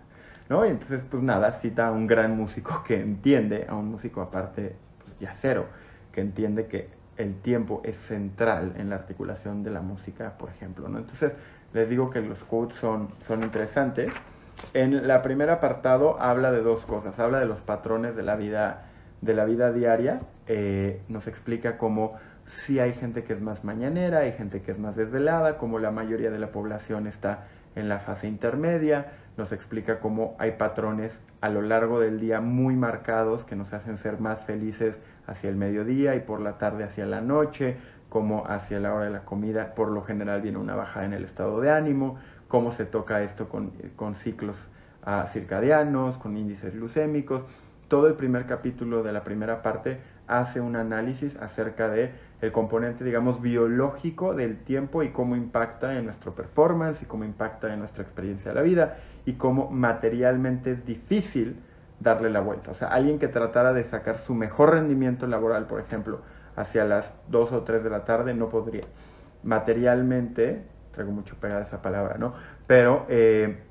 ¿No? 0.49 0.67
Y 0.67 0.71
entonces, 0.71 1.05
pues 1.09 1.23
nada, 1.23 1.53
cita 1.53 1.87
a 1.87 1.93
un 1.93 2.09
gran 2.09 2.37
músico 2.37 2.83
que 2.85 3.01
entiende, 3.01 3.67
a 3.69 3.77
un 3.77 3.89
músico 3.89 4.21
aparte, 4.21 4.75
pues, 5.05 5.31
cero 5.37 5.67
que 6.11 6.21
entiende 6.21 6.67
que 6.67 6.89
el 7.19 7.37
tiempo 7.37 7.83
es 7.85 7.97
central 7.99 8.75
en 8.77 8.91
la 8.91 8.97
articulación 8.97 9.63
de 9.63 9.71
la 9.71 9.81
música, 9.81 10.37
por 10.37 10.49
ejemplo. 10.49 10.89
¿no? 10.89 10.99
Entonces, 10.99 11.31
les 11.73 11.89
digo 11.89 12.11
que 12.11 12.21
los 12.21 12.43
quotes 12.43 12.79
son, 12.81 13.11
son 13.29 13.45
interesantes. 13.45 14.13
En 14.75 15.07
la 15.07 15.23
primer 15.23 15.51
apartado 15.51 16.21
habla 16.21 16.51
de 16.51 16.63
dos 16.63 16.85
cosas. 16.85 17.17
Habla 17.21 17.39
de 17.39 17.47
los 17.47 17.61
patrones 17.61 18.17
de 18.17 18.25
la 18.25 18.35
vida, 18.35 18.87
de 19.21 19.35
la 19.35 19.45
vida 19.45 19.73
diaria. 19.73 20.21
Eh, 20.49 21.01
nos 21.09 21.29
explica 21.29 21.79
cómo 21.79 22.19
si 22.51 22.79
hay 22.79 22.93
gente 22.93 23.25
que 23.25 23.33
es 23.33 23.41
más 23.41 23.65
mañanera, 23.65 24.19
hay 24.19 24.33
gente 24.33 24.63
que 24.63 24.73
es 24.73 24.79
más 24.79 24.97
desvelada, 24.97 25.57
como 25.57 25.79
la 25.79 25.91
mayoría 25.91 26.31
de 26.31 26.39
la 26.39 26.53
población 26.53 27.07
está 27.07 27.47
en 27.77 27.89
la 27.89 27.99
fase 28.01 28.27
intermedia. 28.27 29.13
Nos 29.37 29.53
explica 29.53 30.01
cómo 30.01 30.37
hay 30.39 30.53
patrones 30.53 31.19
a 31.41 31.49
lo 31.49 31.63
largo 31.63 32.01
del 32.01 32.21
día 32.21 32.41
muy 32.41 32.77
marcados 32.77 33.45
que 33.45 33.57
nos 33.57 33.73
hacen 33.73 33.97
ser 33.99 34.21
más 34.21 34.43
felices 34.43 34.97
hacia 35.27 35.49
el 35.49 35.57
mediodía 35.57 36.15
y 36.17 36.21
por 36.21 36.41
la 36.41 36.59
tarde 36.59 36.85
hacia 36.85 37.07
la 37.07 37.21
noche, 37.21 37.77
como 38.09 38.47
hacia 38.47 38.81
la 38.81 38.93
hora 38.93 39.05
de 39.05 39.13
la 39.13 39.25
comida 39.25 39.75
por 39.75 39.89
lo 39.89 40.03
general 40.03 40.43
viene 40.43 40.59
una 40.59 40.75
bajada 40.75 41.07
en 41.07 41.13
el 41.13 41.25
estado 41.25 41.61
de 41.61 41.71
ánimo, 41.71 42.19
cómo 42.49 42.73
se 42.73 42.85
toca 42.85 43.23
esto 43.23 43.49
con, 43.49 43.71
con 43.95 44.17
ciclos 44.17 44.57
uh, 45.07 45.27
circadianos, 45.29 46.19
con 46.19 46.37
índices 46.37 46.75
glucémicos. 46.75 47.45
Todo 47.87 48.09
el 48.09 48.15
primer 48.15 48.47
capítulo 48.47 49.03
de 49.03 49.13
la 49.13 49.25
primera 49.25 49.63
parte 49.63 49.99
hace 50.31 50.61
un 50.61 50.77
análisis 50.77 51.37
acerca 51.37 51.89
de 51.89 52.13
el 52.41 52.53
componente, 52.53 53.05
digamos, 53.05 53.43
biológico 53.43 54.33
del 54.33 54.59
tiempo 54.59 55.03
y 55.03 55.11
cómo 55.11 55.35
impacta 55.35 55.99
en 55.99 56.05
nuestro 56.05 56.35
performance 56.35 57.03
y 57.03 57.07
cómo 57.07 57.25
impacta 57.25 57.73
en 57.73 57.81
nuestra 57.81 58.05
experiencia 58.05 58.53
de 58.53 58.55
la 58.55 58.63
vida 58.63 58.99
y 59.27 59.35
cómo 59.35 59.71
materialmente 59.71 60.71
es 60.71 60.87
difícil 60.87 61.57
darle 61.99 62.31
la 62.31 62.41
vuelta. 62.41 62.71
O 62.71 62.75
sea, 62.75 62.89
alguien 62.89 63.19
que 63.19 63.27
tratara 63.27 63.73
de 63.73 63.83
sacar 63.83 64.19
su 64.19 64.35
mejor 64.35 64.71
rendimiento 64.71 65.27
laboral, 65.27 65.67
por 65.67 65.81
ejemplo, 65.81 66.21
hacia 66.55 66.85
las 66.85 67.13
2 67.29 67.53
o 67.53 67.63
3 67.65 67.83
de 67.83 67.91
la 67.91 68.05
tarde, 68.05 68.33
no 68.33 68.49
podría. 68.49 68.85
Materialmente, 69.43 70.63
traigo 70.93 71.11
mucho 71.11 71.37
pegada 71.41 71.63
esa 71.63 71.83
palabra, 71.83 72.19
¿no? 72.19 72.35
Pero 72.69 73.05
eh, 73.09 73.65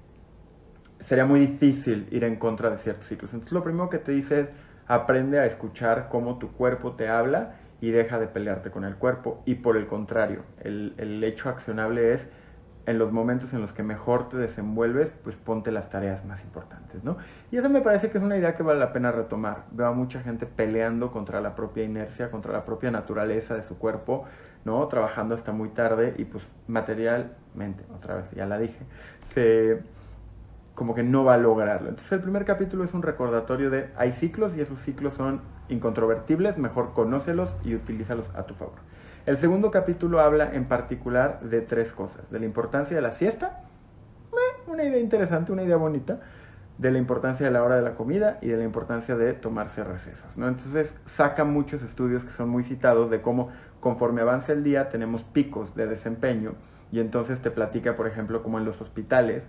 sería 1.00 1.26
muy 1.26 1.40
difícil 1.40 2.08
ir 2.12 2.26
en 2.26 2.36
contra 2.36 2.70
de 2.70 2.78
ciertos 2.80 3.08
ciclos. 3.08 3.34
Entonces, 3.34 3.54
lo 3.54 3.64
primero 3.64 3.90
que 3.90 4.00
te 4.00 4.12
dice 4.12 4.42
es 4.42 4.50
aprende 4.90 5.40
a 5.40 5.46
escuchar 5.46 6.10
cómo 6.10 6.40
tu 6.40 6.52
cuerpo 6.52 6.94
te 6.94 7.08
habla 7.08 7.54
y 7.80 7.92
deja 7.92 8.20
de 8.20 8.28
pelearte 8.28 8.72
con 8.72 8.84
el 8.84 8.96
cuerpo. 8.96 9.42
Y 9.46 9.56
por 9.56 9.78
el 9.78 9.88
contrario, 9.88 10.42
el, 10.62 10.96
el 10.98 11.24
hecho 11.24 11.48
accionable 11.48 12.14
es 12.14 12.30
en 12.86 12.98
los 12.98 13.12
momentos 13.12 13.54
en 13.54 13.62
los 13.62 13.72
que 13.72 13.84
mejor 13.84 14.30
te 14.30 14.38
desenvuelves, 14.38 15.14
pues 15.24 15.36
ponte 15.36 15.72
las 15.72 15.90
tareas 15.90 16.26
más 16.26 16.44
importantes, 16.44 17.04
¿no? 17.04 17.18
Y 17.52 17.58
eso 17.58 17.70
me 17.70 17.82
parece 17.82 18.10
que 18.10 18.18
es 18.18 18.24
una 18.24 18.36
idea 18.36 18.56
que 18.56 18.64
vale 18.64 18.80
la 18.80 18.92
pena 18.92 19.12
retomar. 19.12 19.66
Veo 19.70 19.86
a 19.86 19.92
mucha 19.92 20.22
gente 20.22 20.48
peleando 20.48 21.12
contra 21.12 21.40
la 21.40 21.56
propia 21.56 21.84
inercia, 21.84 22.32
contra 22.32 22.52
la 22.52 22.66
propia 22.66 22.90
naturaleza 22.90 23.54
de 23.56 23.62
su 23.62 23.78
cuerpo, 23.78 24.26
¿no? 24.66 24.88
Trabajando 24.88 25.36
hasta 25.36 25.52
muy 25.52 25.70
tarde 25.70 26.16
y 26.18 26.26
pues 26.26 26.44
materialmente, 26.68 27.84
otra 27.96 28.16
vez, 28.16 28.32
ya 28.32 28.48
la 28.48 28.58
dije, 28.58 28.84
se 29.36 29.84
como 30.80 30.96
que 30.96 31.04
no 31.04 31.26
va 31.26 31.34
a 31.34 31.38
lograrlo. 31.38 31.90
Entonces 31.90 32.14
el 32.14 32.22
primer 32.22 32.46
capítulo 32.46 32.86
es 32.86 32.94
un 32.94 33.02
recordatorio 33.02 33.70
de 33.70 33.90
hay 33.98 34.14
ciclos 34.14 34.56
y 34.56 34.62
esos 34.62 34.80
ciclos 34.80 35.14
son 35.14 35.42
incontrovertibles, 35.68 36.58
mejor 36.58 36.94
conócelos 36.94 37.50
y 37.66 37.76
utilízalos 37.76 38.26
a 38.34 38.44
tu 38.44 38.54
favor. 38.54 38.76
El 39.26 39.36
segundo 39.36 39.72
capítulo 39.72 40.22
habla 40.22 40.56
en 40.56 40.64
particular 40.64 41.42
de 41.42 41.60
tres 41.60 41.92
cosas, 41.92 42.32
de 42.32 42.40
la 42.40 42.46
importancia 42.46 42.96
de 42.96 43.02
la 43.02 43.12
siesta, 43.12 43.66
una 44.68 44.86
idea 44.86 45.00
interesante, 45.00 45.52
una 45.52 45.64
idea 45.64 45.76
bonita, 45.76 46.22
de 46.78 46.92
la 46.92 46.98
importancia 46.98 47.46
de 47.46 47.52
la 47.52 47.62
hora 47.62 47.76
de 47.76 47.82
la 47.82 47.96
comida 47.96 48.38
y 48.42 48.48
de 48.48 48.56
la 48.56 48.64
importancia 48.64 49.18
de 49.18 49.34
tomarse 49.34 49.84
recesos. 49.84 50.38
¿no? 50.38 50.48
Entonces 50.48 50.94
saca 51.08 51.44
muchos 51.44 51.84
estudios 51.84 52.24
que 52.24 52.32
son 52.32 52.48
muy 52.48 52.64
citados 52.64 53.10
de 53.12 53.22
cómo 53.22 53.50
conforme 53.82 54.22
avanza 54.22 54.54
el 54.54 54.64
día 54.64 54.88
tenemos 54.88 55.24
picos 55.24 55.76
de 55.76 55.88
desempeño 55.88 56.54
y 56.90 57.02
entonces 57.02 57.42
te 57.42 57.52
platica, 57.52 57.98
por 57.98 58.08
ejemplo, 58.08 58.42
como 58.42 58.60
en 58.60 58.66
los 58.66 58.80
hospitales 58.80 59.44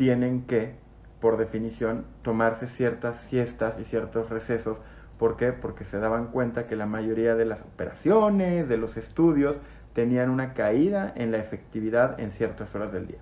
tienen 0.00 0.46
que, 0.46 0.72
por 1.20 1.36
definición, 1.36 2.06
tomarse 2.22 2.68
ciertas 2.68 3.20
siestas 3.20 3.78
y 3.78 3.84
ciertos 3.84 4.30
recesos. 4.30 4.78
¿Por 5.18 5.36
qué? 5.36 5.52
Porque 5.52 5.84
se 5.84 5.98
daban 5.98 6.28
cuenta 6.28 6.66
que 6.66 6.74
la 6.74 6.86
mayoría 6.86 7.34
de 7.34 7.44
las 7.44 7.60
operaciones, 7.60 8.66
de 8.66 8.78
los 8.78 8.96
estudios, 8.96 9.58
tenían 9.92 10.30
una 10.30 10.54
caída 10.54 11.12
en 11.16 11.32
la 11.32 11.36
efectividad 11.36 12.18
en 12.18 12.30
ciertas 12.30 12.74
horas 12.74 12.92
del 12.92 13.08
día. 13.08 13.18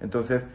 Entonces, 0.00 0.46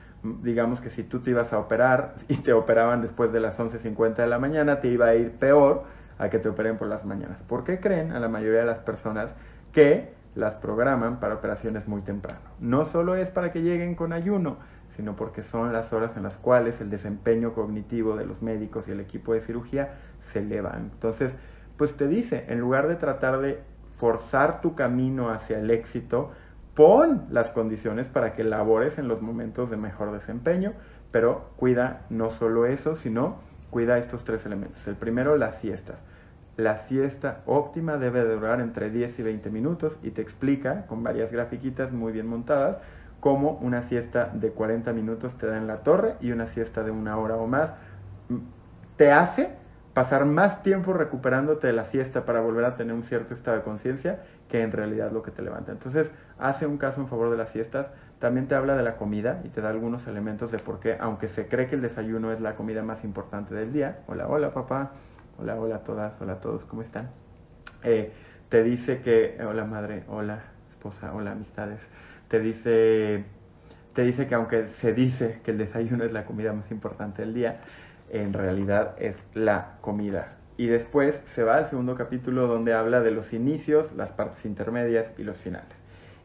digamos 0.44 0.80
que 0.80 0.90
si 0.90 1.04
tú 1.04 1.20
te 1.20 1.32
ibas 1.32 1.52
a 1.52 1.60
operar 1.60 2.16
y 2.30 2.38
te 2.38 2.54
operaban 2.54 3.02
después 3.02 3.34
de 3.34 3.42
las 3.42 3.60
11.50 3.60 4.16
de 4.16 4.28
la 4.28 4.40
mañana, 4.40 4.80
te 4.80 4.88
iba 4.88 5.08
a 5.08 5.16
ir 5.16 5.32
peor 5.32 5.84
a 6.18 6.30
que 6.30 6.40
te 6.40 6.48
operen 6.48 6.78
por 6.78 6.88
las 6.88 7.04
mañanas. 7.04 7.44
¿Por 7.50 7.66
qué 7.66 7.82
creen 7.82 8.14
a 8.14 8.22
la 8.22 8.30
mayoría 8.30 8.62
de 8.62 8.68
las 8.68 8.80
personas 8.80 9.30
que 9.74 10.14
las 10.36 10.56
programan 10.56 11.20
para 11.20 11.36
operaciones 11.36 11.86
muy 11.86 12.02
temprano? 12.02 12.40
No 12.62 12.86
solo 12.86 13.18
es 13.18 13.30
para 13.30 13.52
que 13.52 13.62
lleguen 13.62 13.96
con 13.96 14.14
ayuno, 14.14 14.56
sino 14.96 15.16
porque 15.16 15.44
son 15.44 15.74
las 15.74 15.94
horas 15.94 16.16
en 16.16 16.24
las 16.24 16.38
cuales 16.38 16.80
el 16.82 16.90
desempeño 16.90 17.54
cognitivo 17.54 18.16
de 18.16 18.26
los 18.26 18.42
médicos 18.42 18.88
y 18.88 18.92
el 18.92 19.00
equipo 19.00 19.34
de 19.34 19.42
cirugía 19.42 19.96
se 20.22 20.40
eleva. 20.40 20.76
Entonces, 20.78 21.36
pues 21.78 21.96
te 21.96 22.08
dice, 22.08 22.46
en 22.48 22.60
lugar 22.60 22.88
de 22.88 22.96
tratar 22.96 23.40
de 23.40 23.60
forzar 23.98 24.62
tu 24.62 24.76
camino 24.76 25.30
hacia 25.30 25.60
el 25.60 25.72
éxito, 25.72 26.32
pon 26.74 27.26
las 27.30 27.52
condiciones 27.52 28.08
para 28.08 28.34
que 28.34 28.44
labores 28.44 28.98
en 28.98 29.08
los 29.08 29.22
momentos 29.22 29.70
de 29.70 29.78
mejor 29.78 30.12
desempeño, 30.12 30.74
pero 31.12 31.50
cuida 31.58 32.06
no 32.10 32.32
solo 32.32 32.66
eso, 32.66 32.96
sino 32.96 33.38
cuida 33.70 33.98
estos 33.98 34.24
tres 34.24 34.46
elementos. 34.46 34.86
El 34.88 34.96
primero, 34.96 35.38
las 35.38 35.58
siestas. 35.58 35.98
La 36.58 36.78
siesta 36.78 37.42
óptima 37.46 37.98
debe 37.98 38.24
durar 38.24 38.62
entre 38.62 38.90
10 38.90 39.20
y 39.20 39.24
20 39.24 39.50
minutos 39.50 40.00
y 40.02 40.12
te 40.12 40.22
explica 40.22 40.86
con 40.88 41.04
varias 41.04 41.30
grafiquitas 41.30 41.92
muy 41.92 42.14
bien 42.14 42.28
montadas 42.28 42.78
como 43.26 43.54
una 43.54 43.82
siesta 43.82 44.30
de 44.32 44.52
40 44.52 44.94
minutos 44.94 45.36
te 45.40 45.48
da 45.48 45.58
en 45.58 45.66
la 45.66 45.78
torre 45.78 46.14
y 46.22 46.32
una 46.32 46.46
siesta 46.46 46.84
de 46.84 46.92
una 46.92 47.18
hora 47.18 47.38
o 47.38 47.48
más. 47.48 47.72
Te 48.98 49.12
hace 49.12 49.50
pasar 49.96 50.26
más 50.26 50.62
tiempo 50.62 50.94
recuperándote 50.94 51.66
de 51.66 51.74
la 51.74 51.86
siesta 51.86 52.24
para 52.24 52.42
volver 52.42 52.66
a 52.66 52.76
tener 52.76 52.94
un 52.94 53.02
cierto 53.02 53.34
estado 53.34 53.58
de 53.58 53.64
conciencia 53.64 54.20
que 54.48 54.62
en 54.62 54.72
realidad 54.72 55.12
lo 55.12 55.24
que 55.24 55.32
te 55.32 55.42
levanta. 55.42 55.72
Entonces, 55.72 56.12
hace 56.38 56.68
un 56.68 56.78
caso 56.78 57.02
en 57.02 57.08
favor 57.08 57.32
de 57.32 57.38
las 57.38 57.50
siestas, 57.50 57.88
también 58.20 58.48
te 58.48 58.54
habla 58.54 58.76
de 58.76 58.84
la 58.84 58.96
comida 58.96 59.42
y 59.44 59.50
te 59.50 59.60
da 59.60 59.70
algunos 59.70 60.06
elementos 60.06 60.52
de 60.52 60.60
por 60.60 60.80
qué, 60.80 60.96
aunque 61.00 61.28
se 61.28 61.48
cree 61.48 61.66
que 61.66 61.74
el 61.74 61.82
desayuno 61.82 62.32
es 62.32 62.40
la 62.42 62.54
comida 62.54 62.84
más 62.84 63.04
importante 63.04 63.56
del 63.56 63.74
día, 63.74 64.04
hola, 64.06 64.28
hola 64.28 64.54
papá, 64.54 64.92
hola, 65.40 65.56
hola 65.56 65.78
a 65.78 65.80
todas, 65.80 66.14
hola 66.22 66.34
a 66.34 66.40
todos, 66.42 66.64
¿cómo 66.66 66.84
están? 66.84 67.10
Eh, 67.82 68.14
te 68.50 68.62
dice 68.62 69.02
que, 69.02 69.44
hola 69.44 69.66
madre, 69.66 70.04
hola 70.10 70.44
esposa, 70.70 71.12
hola 71.12 71.32
amistades, 71.32 71.80
te 72.28 72.40
dice, 72.40 73.24
te 73.94 74.02
dice 74.04 74.28
que 74.28 74.36
aunque 74.36 74.68
se 74.68 74.94
dice 74.94 75.40
que 75.44 75.52
el 75.52 75.58
desayuno 75.58 76.04
es 76.04 76.12
la 76.12 76.26
comida 76.26 76.54
más 76.54 76.72
importante 76.72 77.22
del 77.22 77.34
día, 77.34 77.62
en 78.10 78.34
realidad 78.34 78.96
es 79.00 79.16
la 79.34 79.78
comida. 79.82 80.38
Y 80.58 80.68
después 80.68 81.22
se 81.26 81.44
va 81.44 81.58
al 81.58 81.68
segundo 81.68 81.96
capítulo 81.96 82.48
donde 82.48 82.74
habla 82.74 83.02
de 83.02 83.12
los 83.12 83.34
inicios, 83.34 83.94
las 83.94 84.12
partes 84.12 84.46
intermedias 84.46 85.08
y 85.18 85.24
los 85.24 85.38
finales. 85.38 85.76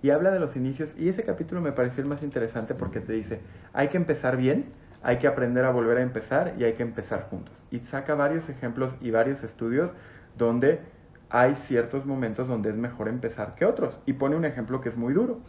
Y 0.03 0.11
habla 0.11 0.31
de 0.31 0.41
los 0.41 0.57
inicios 0.57 0.95
y 0.97 1.09
ese 1.09 1.25
capítulo 1.25 1.61
me 1.61 1.73
pareció 1.73 2.03
el 2.03 2.09
más 2.09 2.23
interesante 2.23 2.75
porque 2.75 3.01
te 3.01 3.13
dice, 3.13 3.41
hay 3.73 3.89
que 3.89 3.97
empezar 3.97 4.37
bien, 4.37 4.67
hay 5.03 5.19
que 5.19 5.27
aprender 5.27 5.65
a 5.65 5.71
volver 5.71 5.99
a 5.99 6.03
empezar 6.03 6.55
y 6.59 6.65
hay 6.65 6.75
que 6.75 6.83
empezar 6.83 7.27
juntos. 7.29 7.55
Y 7.71 7.81
saca 7.81 8.15
varios 8.15 8.49
ejemplos 8.49 8.95
y 9.01 9.11
varios 9.11 9.43
estudios 9.43 9.93
donde 10.39 10.81
hay 11.29 11.55
ciertos 11.55 12.07
momentos 12.07 12.49
donde 12.49 12.71
es 12.71 12.77
mejor 12.77 13.09
empezar 13.09 13.55
que 13.57 13.65
otros. 13.65 13.99
Y 14.07 14.15
pone 14.15 14.37
un 14.37 14.45
ejemplo 14.45 14.81
que 14.81 14.89
es 14.89 14.97
muy 14.97 15.13
duro 15.13 15.41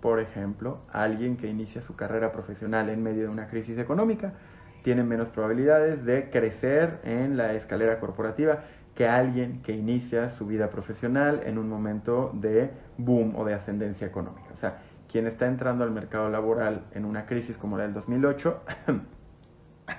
por 0.00 0.20
ejemplo, 0.20 0.80
alguien 0.92 1.36
que 1.36 1.48
inicia 1.48 1.82
su 1.82 1.96
carrera 1.96 2.32
profesional 2.32 2.88
en 2.88 3.02
medio 3.02 3.22
de 3.22 3.28
una 3.28 3.48
crisis 3.48 3.78
económica 3.78 4.34
tiene 4.82 5.02
menos 5.02 5.30
probabilidades 5.30 6.04
de 6.04 6.30
crecer 6.30 7.00
en 7.02 7.36
la 7.36 7.54
escalera 7.54 7.98
corporativa 7.98 8.60
que 8.94 9.06
alguien 9.08 9.60
que 9.62 9.72
inicia 9.72 10.30
su 10.30 10.46
vida 10.46 10.70
profesional 10.70 11.42
en 11.44 11.58
un 11.58 11.68
momento 11.68 12.30
de 12.34 12.70
boom 12.96 13.36
o 13.36 13.44
de 13.44 13.54
ascendencia 13.54 14.06
económica. 14.06 14.48
O 14.54 14.56
sea, 14.56 14.78
quien 15.10 15.26
está 15.26 15.46
entrando 15.46 15.84
al 15.84 15.90
mercado 15.90 16.30
laboral 16.30 16.84
en 16.94 17.04
una 17.04 17.26
crisis 17.26 17.56
como 17.56 17.76
la 17.76 17.84
del 17.84 17.94
2008 17.94 18.62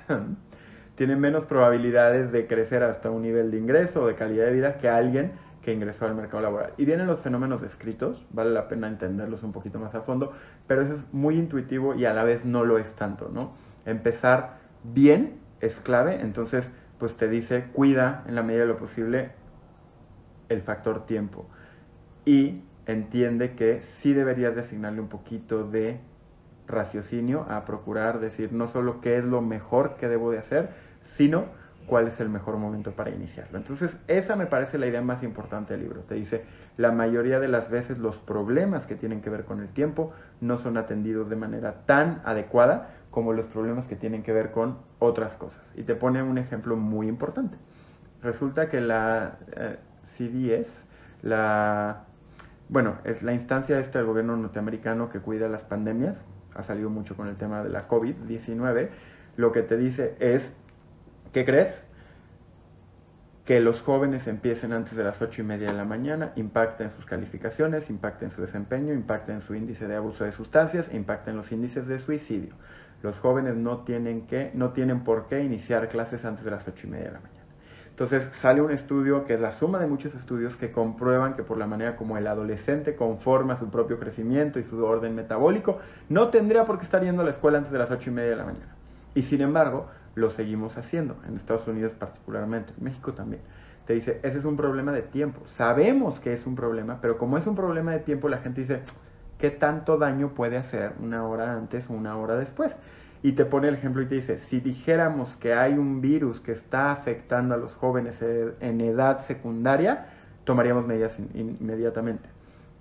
tiene 0.95 1.15
menos 1.15 1.45
probabilidades 1.45 2.31
de 2.31 2.47
crecer 2.47 2.83
hasta 2.83 3.11
un 3.11 3.21
nivel 3.21 3.51
de 3.51 3.57
ingreso 3.57 4.03
o 4.03 4.07
de 4.07 4.15
calidad 4.15 4.45
de 4.45 4.51
vida 4.51 4.77
que 4.77 4.89
alguien 4.89 5.33
que 5.67 5.73
ingresó 5.73 6.05
al 6.05 6.15
mercado 6.15 6.41
laboral. 6.41 6.71
Y 6.77 6.85
vienen 6.85 7.07
los 7.07 7.19
fenómenos 7.19 7.61
descritos, 7.61 8.25
vale 8.29 8.51
la 8.51 8.69
pena 8.69 8.87
entenderlos 8.87 9.43
un 9.43 9.51
poquito 9.51 9.79
más 9.79 9.93
a 9.95 9.99
fondo, 9.99 10.31
pero 10.65 10.81
eso 10.81 10.93
es 10.93 11.01
muy 11.11 11.35
intuitivo 11.35 11.93
y 11.93 12.05
a 12.05 12.13
la 12.13 12.23
vez 12.23 12.45
no 12.45 12.63
lo 12.63 12.77
es 12.77 12.95
tanto, 12.95 13.29
¿no? 13.33 13.51
Empezar 13.85 14.59
bien 14.85 15.39
es 15.59 15.81
clave, 15.81 16.21
entonces 16.21 16.71
pues 16.99 17.17
te 17.17 17.27
dice 17.27 17.65
cuida 17.73 18.23
en 18.29 18.35
la 18.35 18.43
medida 18.43 18.61
de 18.61 18.67
lo 18.69 18.77
posible 18.77 19.31
el 20.47 20.61
factor 20.61 21.05
tiempo 21.05 21.49
y 22.23 22.61
entiende 22.85 23.55
que 23.55 23.81
sí 23.81 24.13
deberías 24.13 24.55
designarle 24.55 25.01
un 25.01 25.09
poquito 25.09 25.67
de 25.69 25.99
raciocinio 26.65 27.45
a 27.49 27.65
procurar 27.65 28.21
decir 28.21 28.53
no 28.53 28.69
solo 28.69 29.01
qué 29.01 29.17
es 29.17 29.25
lo 29.25 29.41
mejor 29.41 29.97
que 29.97 30.07
debo 30.07 30.31
de 30.31 30.37
hacer, 30.37 30.69
sino 31.03 31.47
cuál 31.87 32.07
es 32.07 32.19
el 32.19 32.29
mejor 32.29 32.57
momento 32.57 32.91
para 32.91 33.09
iniciarlo. 33.09 33.57
Entonces, 33.57 33.95
esa 34.07 34.35
me 34.35 34.45
parece 34.45 34.77
la 34.77 34.87
idea 34.87 35.01
más 35.01 35.23
importante 35.23 35.73
del 35.73 35.83
libro. 35.83 36.01
Te 36.01 36.15
dice, 36.15 36.43
la 36.75 36.91
mayoría 36.91 37.39
de 37.39 37.47
las 37.47 37.69
veces 37.71 37.97
los 37.97 38.17
problemas 38.17 38.85
que 38.85 38.95
tienen 38.95 39.21
que 39.21 39.29
ver 39.29 39.45
con 39.45 39.61
el 39.61 39.69
tiempo 39.69 40.11
no 40.41 40.57
son 40.57 40.77
atendidos 40.77 41.29
de 41.29 41.37
manera 41.37 41.85
tan 41.85 42.21
adecuada 42.25 42.89
como 43.09 43.33
los 43.33 43.47
problemas 43.47 43.87
que 43.87 43.95
tienen 43.95 44.21
que 44.21 44.33
ver 44.33 44.51
con 44.51 44.77
otras 44.99 45.33
cosas. 45.35 45.63
Y 45.75 45.83
te 45.83 45.95
pone 45.95 46.21
un 46.21 46.37
ejemplo 46.37 46.75
muy 46.75 47.07
importante. 47.07 47.57
Resulta 48.21 48.69
que 48.69 48.81
la 48.81 49.37
eh, 49.55 49.77
CDS, 50.03 50.69
la, 51.21 52.03
bueno, 52.67 52.97
es 53.05 53.23
la 53.23 53.33
instancia 53.33 53.79
esta 53.79 53.99
del 53.99 54.07
gobierno 54.07 54.35
norteamericano 54.35 55.09
que 55.09 55.19
cuida 55.19 55.47
las 55.47 55.63
pandemias, 55.63 56.17
ha 56.53 56.63
salido 56.63 56.89
mucho 56.89 57.15
con 57.15 57.29
el 57.29 57.37
tema 57.37 57.63
de 57.63 57.69
la 57.69 57.87
COVID-19, 57.87 58.89
lo 59.37 59.51
que 59.51 59.61
te 59.61 59.77
dice 59.77 60.15
es 60.19 60.51
¿Qué 61.33 61.45
crees? 61.45 61.83
Que 63.45 63.59
los 63.59 63.81
jóvenes 63.81 64.27
empiecen 64.27 64.73
antes 64.73 64.95
de 64.95 65.03
las 65.03 65.21
ocho 65.21 65.41
y 65.41 65.45
media 65.45 65.67
de 65.71 65.77
la 65.77 65.85
mañana, 65.85 66.33
impacten 66.35 66.91
sus 66.91 67.05
calificaciones, 67.05 67.89
impacten 67.89 68.31
su 68.31 68.41
desempeño, 68.41 68.93
impacten 68.93 69.41
su 69.41 69.55
índice 69.55 69.87
de 69.87 69.95
abuso 69.95 70.25
de 70.25 70.31
sustancias, 70.31 70.93
impacten 70.93 71.37
los 71.37 71.51
índices 71.51 71.87
de 71.87 71.99
suicidio. 71.99 72.53
Los 73.03 73.17
jóvenes 73.19 73.55
no 73.55 73.79
tienen, 73.83 74.27
que, 74.27 74.51
no 74.53 74.71
tienen 74.71 75.03
por 75.03 75.27
qué 75.27 75.43
iniciar 75.43 75.87
clases 75.89 76.25
antes 76.25 76.43
de 76.43 76.51
las 76.51 76.67
ocho 76.67 76.87
y 76.87 76.89
media 76.89 77.05
de 77.05 77.11
la 77.11 77.19
mañana. 77.19 77.37
Entonces 77.89 78.29
sale 78.33 78.61
un 78.61 78.71
estudio 78.71 79.25
que 79.25 79.33
es 79.33 79.39
la 79.39 79.51
suma 79.51 79.79
de 79.79 79.87
muchos 79.87 80.13
estudios 80.13 80.55
que 80.55 80.71
comprueban 80.71 81.35
que 81.35 81.41
por 81.41 81.57
la 81.57 81.65
manera 81.65 81.95
como 81.95 82.15
el 82.15 82.27
adolescente 82.27 82.95
conforma 82.95 83.57
su 83.57 83.71
propio 83.71 83.99
crecimiento 83.99 84.59
y 84.59 84.63
su 84.65 84.83
orden 84.85 85.15
metabólico, 85.15 85.79
no 86.07 86.29
tendría 86.29 86.65
por 86.65 86.77
qué 86.77 86.85
estar 86.85 87.03
yendo 87.03 87.23
a 87.23 87.25
la 87.25 87.31
escuela 87.31 87.57
antes 87.57 87.71
de 87.71 87.79
las 87.79 87.89
ocho 87.89 88.11
y 88.11 88.13
media 88.13 88.29
de 88.31 88.35
la 88.35 88.45
mañana. 88.45 88.75
Y 89.15 89.23
sin 89.23 89.41
embargo, 89.41 89.87
lo 90.17 90.31
seguimos 90.31 90.77
haciendo, 90.77 91.15
en 91.27 91.35
Estados 91.35 91.67
Unidos 91.67 91.93
particularmente, 91.93 92.73
en 92.75 92.83
México 92.83 93.13
también. 93.13 93.41
Te 93.85 93.93
dice, 93.93 94.19
ese 94.23 94.39
es 94.39 94.45
un 94.45 94.57
problema 94.57 94.91
de 94.91 95.03
tiempo. 95.03 95.41
Sabemos 95.45 96.19
que 96.19 96.33
es 96.33 96.47
un 96.47 96.55
problema, 96.55 96.99
pero 97.01 97.17
como 97.17 97.37
es 97.37 97.45
un 97.45 97.55
problema 97.55 97.91
de 97.91 97.99
tiempo, 97.99 98.27
la 98.27 98.39
gente 98.39 98.61
dice, 98.61 98.81
¿qué 99.37 99.51
tanto 99.51 99.97
daño 99.97 100.29
puede 100.29 100.57
hacer 100.57 100.93
una 100.99 101.25
hora 101.25 101.53
antes 101.53 101.87
o 101.89 101.93
una 101.93 102.17
hora 102.17 102.35
después? 102.35 102.75
Y 103.21 103.33
te 103.33 103.45
pone 103.45 103.67
el 103.67 103.75
ejemplo 103.75 104.01
y 104.01 104.07
te 104.07 104.15
dice, 104.15 104.37
si 104.39 104.59
dijéramos 104.59 105.37
que 105.37 105.53
hay 105.53 105.73
un 105.73 106.01
virus 106.01 106.41
que 106.41 106.51
está 106.51 106.91
afectando 106.91 107.53
a 107.53 107.57
los 107.57 107.75
jóvenes 107.75 108.19
en 108.21 108.81
edad 108.81 109.23
secundaria, 109.23 110.07
tomaríamos 110.45 110.87
medidas 110.87 111.15
inmediatamente. 111.35 112.27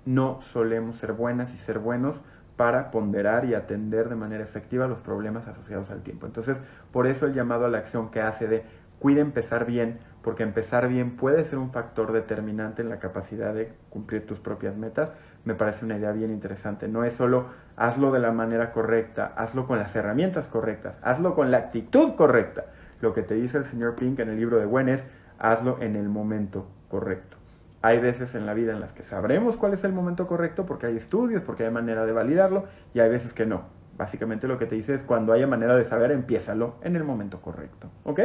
No 0.06 0.40
solemos 0.40 0.96
ser 0.96 1.12
buenas 1.12 1.52
y 1.52 1.58
ser 1.58 1.80
buenos 1.80 2.18
para 2.56 2.90
ponderar 2.90 3.44
y 3.44 3.54
atender 3.54 4.08
de 4.08 4.16
manera 4.16 4.42
efectiva 4.42 4.86
los 4.86 4.98
problemas 5.00 5.46
asociados 5.46 5.90
al 5.90 6.02
tiempo. 6.02 6.26
Entonces, 6.26 6.58
por 6.92 7.06
eso 7.06 7.26
el 7.26 7.34
llamado 7.34 7.66
a 7.66 7.68
la 7.68 7.78
acción 7.78 8.10
que 8.10 8.20
hace 8.20 8.48
de 8.48 8.64
cuide 8.98 9.20
empezar 9.20 9.66
bien, 9.66 9.98
porque 10.22 10.42
empezar 10.42 10.88
bien 10.88 11.16
puede 11.16 11.44
ser 11.44 11.58
un 11.58 11.70
factor 11.70 12.12
determinante 12.12 12.82
en 12.82 12.88
la 12.88 12.98
capacidad 12.98 13.54
de 13.54 13.72
cumplir 13.90 14.26
tus 14.26 14.40
propias 14.40 14.76
metas, 14.76 15.10
me 15.44 15.54
parece 15.54 15.84
una 15.84 15.98
idea 15.98 16.12
bien 16.12 16.32
interesante. 16.32 16.88
No 16.88 17.04
es 17.04 17.12
solo 17.12 17.46
hazlo 17.76 18.10
de 18.10 18.18
la 18.18 18.32
manera 18.32 18.72
correcta, 18.72 19.32
hazlo 19.36 19.66
con 19.66 19.78
las 19.78 19.94
herramientas 19.94 20.48
correctas, 20.48 20.96
hazlo 21.02 21.34
con 21.34 21.50
la 21.50 21.58
actitud 21.58 22.14
correcta. 22.16 22.64
Lo 23.00 23.12
que 23.12 23.22
te 23.22 23.34
dice 23.34 23.58
el 23.58 23.66
señor 23.66 23.94
Pink 23.94 24.18
en 24.18 24.30
el 24.30 24.36
libro 24.36 24.58
de 24.58 24.64
Gwen 24.64 24.88
es 24.88 25.04
hazlo 25.38 25.78
en 25.80 25.94
el 25.94 26.08
momento 26.08 26.66
correcto. 26.88 27.36
Hay 27.82 28.00
veces 28.00 28.34
en 28.34 28.46
la 28.46 28.54
vida 28.54 28.72
en 28.72 28.80
las 28.80 28.92
que 28.92 29.02
sabremos 29.02 29.56
cuál 29.56 29.74
es 29.74 29.84
el 29.84 29.92
momento 29.92 30.26
correcto 30.26 30.66
porque 30.66 30.86
hay 30.86 30.96
estudios, 30.96 31.42
porque 31.42 31.64
hay 31.64 31.70
manera 31.70 32.04
de 32.06 32.12
validarlo 32.12 32.64
y 32.94 33.00
hay 33.00 33.08
veces 33.08 33.32
que 33.32 33.46
no. 33.46 33.64
Básicamente 33.96 34.46
lo 34.46 34.58
que 34.58 34.66
te 34.66 34.74
dice 34.74 34.94
es 34.94 35.02
cuando 35.02 35.32
haya 35.32 35.46
manera 35.46 35.74
de 35.76 35.84
saber, 35.84 36.10
empiézalo 36.10 36.76
en 36.82 36.96
el 36.96 37.04
momento 37.04 37.40
correcto. 37.40 37.88
¿Ok? 38.04 38.20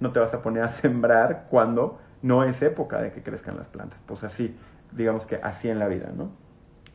No 0.00 0.12
te 0.12 0.20
vas 0.20 0.34
a 0.34 0.42
poner 0.42 0.62
a 0.62 0.68
sembrar 0.68 1.46
cuando 1.50 1.98
no 2.22 2.44
es 2.44 2.60
época 2.62 3.00
de 3.00 3.12
que 3.12 3.22
crezcan 3.22 3.56
las 3.56 3.68
plantas. 3.68 3.98
Pues 4.06 4.24
así, 4.24 4.56
digamos 4.92 5.26
que 5.26 5.36
así 5.36 5.68
en 5.68 5.78
la 5.78 5.88
vida, 5.88 6.10
¿no? 6.14 6.30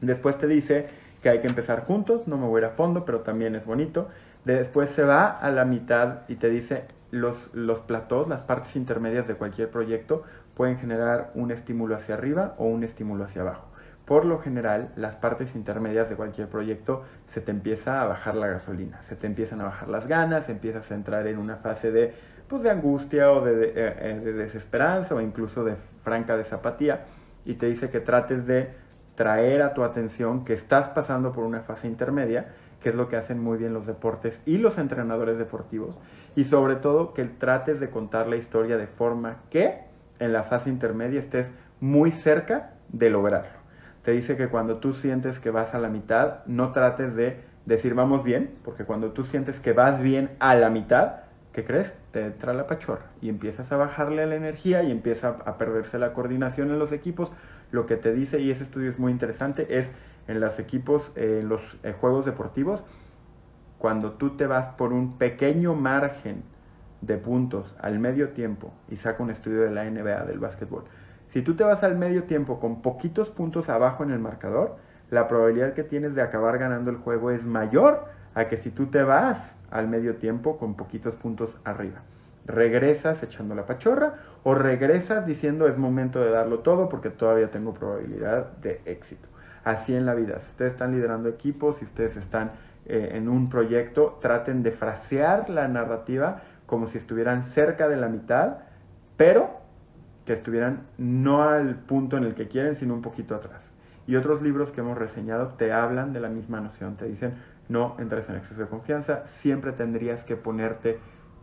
Después 0.01 0.37
te 0.37 0.47
dice 0.47 0.87
que 1.21 1.29
hay 1.29 1.39
que 1.39 1.47
empezar 1.47 1.85
juntos, 1.85 2.27
no 2.27 2.37
me 2.37 2.47
voy 2.47 2.61
a 2.61 2.65
ir 2.65 2.71
a 2.71 2.75
fondo, 2.75 3.05
pero 3.05 3.19
también 3.19 3.55
es 3.55 3.65
bonito. 3.65 4.09
Después 4.45 4.89
se 4.89 5.03
va 5.03 5.27
a 5.27 5.51
la 5.51 5.65
mitad 5.65 6.21
y 6.27 6.35
te 6.35 6.49
dice 6.49 6.85
los, 7.11 7.53
los 7.53 7.81
platós, 7.81 8.27
las 8.27 8.43
partes 8.43 8.75
intermedias 8.75 9.27
de 9.27 9.35
cualquier 9.35 9.69
proyecto, 9.69 10.23
pueden 10.61 10.77
generar 10.77 11.31
un 11.33 11.49
estímulo 11.49 11.95
hacia 11.95 12.13
arriba 12.13 12.53
o 12.59 12.65
un 12.65 12.83
estímulo 12.83 13.23
hacia 13.23 13.41
abajo. 13.41 13.65
Por 14.05 14.25
lo 14.25 14.37
general, 14.37 14.91
las 14.95 15.15
partes 15.15 15.55
intermedias 15.55 16.07
de 16.07 16.15
cualquier 16.15 16.49
proyecto 16.49 17.01
se 17.29 17.41
te 17.41 17.49
empieza 17.49 17.99
a 17.99 18.05
bajar 18.05 18.35
la 18.35 18.45
gasolina, 18.45 19.01
se 19.01 19.15
te 19.15 19.25
empiezan 19.25 19.59
a 19.61 19.63
bajar 19.63 19.89
las 19.89 20.05
ganas, 20.05 20.49
empiezas 20.49 20.91
a 20.91 20.93
entrar 20.93 21.25
en 21.25 21.39
una 21.39 21.55
fase 21.55 21.91
de, 21.91 22.13
pues, 22.47 22.61
de 22.61 22.69
angustia 22.69 23.31
o 23.31 23.43
de, 23.43 23.69
eh, 23.69 23.73
eh, 23.75 24.21
de 24.23 24.33
desesperanza 24.33 25.15
o 25.15 25.21
incluso 25.21 25.63
de 25.63 25.77
franca 26.03 26.37
desapatía 26.37 27.05
y 27.43 27.55
te 27.55 27.65
dice 27.65 27.89
que 27.89 27.99
trates 27.99 28.45
de 28.45 28.69
traer 29.15 29.63
a 29.63 29.73
tu 29.73 29.83
atención 29.83 30.45
que 30.45 30.53
estás 30.53 30.89
pasando 30.89 31.31
por 31.31 31.43
una 31.43 31.61
fase 31.61 31.87
intermedia, 31.87 32.49
que 32.83 32.89
es 32.89 32.95
lo 32.95 33.09
que 33.09 33.15
hacen 33.15 33.39
muy 33.39 33.57
bien 33.57 33.73
los 33.73 33.87
deportes 33.87 34.39
y 34.45 34.59
los 34.59 34.77
entrenadores 34.77 35.39
deportivos, 35.39 35.95
y 36.35 36.43
sobre 36.43 36.75
todo 36.75 37.15
que 37.15 37.25
trates 37.25 37.79
de 37.79 37.89
contar 37.89 38.27
la 38.27 38.35
historia 38.35 38.77
de 38.77 38.85
forma 38.85 39.37
que 39.49 39.89
en 40.21 40.31
la 40.31 40.43
fase 40.43 40.69
intermedia 40.69 41.19
estés 41.19 41.51
muy 41.79 42.11
cerca 42.11 42.75
de 42.89 43.09
lograrlo. 43.09 43.59
Te 44.03 44.11
dice 44.11 44.37
que 44.37 44.47
cuando 44.47 44.77
tú 44.77 44.93
sientes 44.93 45.39
que 45.39 45.51
vas 45.51 45.73
a 45.73 45.79
la 45.79 45.89
mitad, 45.89 46.45
no 46.45 46.71
trates 46.71 47.15
de 47.15 47.41
decir 47.65 47.93
vamos 47.93 48.23
bien, 48.23 48.55
porque 48.63 48.85
cuando 48.85 49.11
tú 49.11 49.25
sientes 49.25 49.59
que 49.59 49.73
vas 49.73 50.01
bien 50.01 50.31
a 50.39 50.55
la 50.55 50.69
mitad, 50.69 51.23
¿qué 51.53 51.65
crees? 51.65 51.93
Te 52.11 52.25
entra 52.25 52.53
la 52.53 52.67
pachorra 52.67 53.07
y 53.21 53.29
empiezas 53.29 53.71
a 53.71 53.77
bajarle 53.77 54.25
la 54.25 54.35
energía 54.35 54.83
y 54.83 54.91
empieza 54.91 55.37
a 55.45 55.57
perderse 55.57 55.99
la 55.99 56.13
coordinación 56.13 56.69
en 56.69 56.79
los 56.79 56.91
equipos. 56.91 57.31
Lo 57.71 57.85
que 57.85 57.97
te 57.97 58.13
dice, 58.13 58.39
y 58.39 58.51
ese 58.51 58.63
estudio 58.63 58.89
es 58.89 58.99
muy 58.99 59.11
interesante, 59.11 59.77
es 59.77 59.91
en 60.27 60.39
los 60.39 60.59
equipos, 60.59 61.11
en 61.15 61.49
los 61.49 61.61
eh, 61.83 61.93
juegos 61.99 62.25
deportivos, 62.25 62.83
cuando 63.77 64.11
tú 64.13 64.37
te 64.37 64.45
vas 64.45 64.75
por 64.75 64.93
un 64.93 65.17
pequeño 65.17 65.73
margen 65.73 66.43
de 67.01 67.17
puntos 67.17 67.75
al 67.79 67.99
medio 67.99 68.29
tiempo, 68.29 68.71
y 68.89 68.95
saca 68.95 69.23
un 69.23 69.31
estudio 69.31 69.61
de 69.61 69.71
la 69.71 69.83
NBA 69.83 70.25
del 70.25 70.39
básquetbol, 70.39 70.83
si 71.29 71.41
tú 71.41 71.55
te 71.55 71.63
vas 71.63 71.83
al 71.83 71.97
medio 71.97 72.23
tiempo 72.23 72.59
con 72.59 72.81
poquitos 72.81 73.29
puntos 73.29 73.69
abajo 73.69 74.03
en 74.03 74.11
el 74.11 74.19
marcador, 74.19 74.75
la 75.09 75.27
probabilidad 75.27 75.73
que 75.73 75.83
tienes 75.83 76.13
de 76.13 76.21
acabar 76.21 76.57
ganando 76.57 76.91
el 76.91 76.97
juego 76.97 77.31
es 77.31 77.43
mayor 77.43 78.05
a 78.33 78.47
que 78.47 78.57
si 78.57 78.69
tú 78.69 78.87
te 78.87 79.03
vas 79.03 79.55
al 79.71 79.87
medio 79.87 80.15
tiempo 80.15 80.57
con 80.57 80.75
poquitos 80.75 81.15
puntos 81.15 81.57
arriba. 81.63 82.01
Regresas 82.45 83.23
echando 83.23 83.55
la 83.55 83.65
pachorra 83.65 84.15
o 84.43 84.55
regresas 84.55 85.25
diciendo 85.25 85.67
es 85.67 85.77
momento 85.77 86.19
de 86.19 86.31
darlo 86.31 86.59
todo 86.59 86.89
porque 86.89 87.09
todavía 87.09 87.49
tengo 87.49 87.73
probabilidad 87.73 88.51
de 88.57 88.81
éxito. 88.85 89.27
Así 89.63 89.95
en 89.95 90.05
la 90.05 90.15
vida, 90.15 90.39
si 90.39 90.47
ustedes 90.47 90.73
están 90.73 90.91
liderando 90.91 91.29
equipos, 91.29 91.77
si 91.77 91.85
ustedes 91.85 92.17
están 92.17 92.51
eh, 92.85 93.11
en 93.13 93.29
un 93.29 93.49
proyecto, 93.49 94.17
traten 94.21 94.63
de 94.63 94.71
frasear 94.71 95.49
la 95.49 95.67
narrativa 95.67 96.41
como 96.71 96.87
si 96.87 96.97
estuvieran 96.97 97.43
cerca 97.43 97.89
de 97.89 97.97
la 97.97 98.07
mitad, 98.07 98.59
pero 99.17 99.59
que 100.25 100.31
estuvieran 100.31 100.83
no 100.97 101.43
al 101.43 101.75
punto 101.75 102.15
en 102.15 102.23
el 102.23 102.33
que 102.33 102.47
quieren, 102.47 102.77
sino 102.77 102.93
un 102.93 103.01
poquito 103.01 103.35
atrás. 103.35 103.69
Y 104.07 104.15
otros 104.15 104.41
libros 104.41 104.71
que 104.71 104.79
hemos 104.79 104.97
reseñado 104.97 105.49
te 105.57 105.73
hablan 105.73 106.13
de 106.13 106.21
la 106.21 106.29
misma 106.29 106.61
noción, 106.61 106.95
te 106.95 107.07
dicen, 107.07 107.33
no 107.67 107.97
entres 107.99 108.29
en 108.29 108.37
exceso 108.37 108.61
de 108.61 108.67
confianza, 108.67 109.25
siempre 109.25 109.73
tendrías 109.73 110.23
que 110.23 110.37
ponerte 110.37 110.97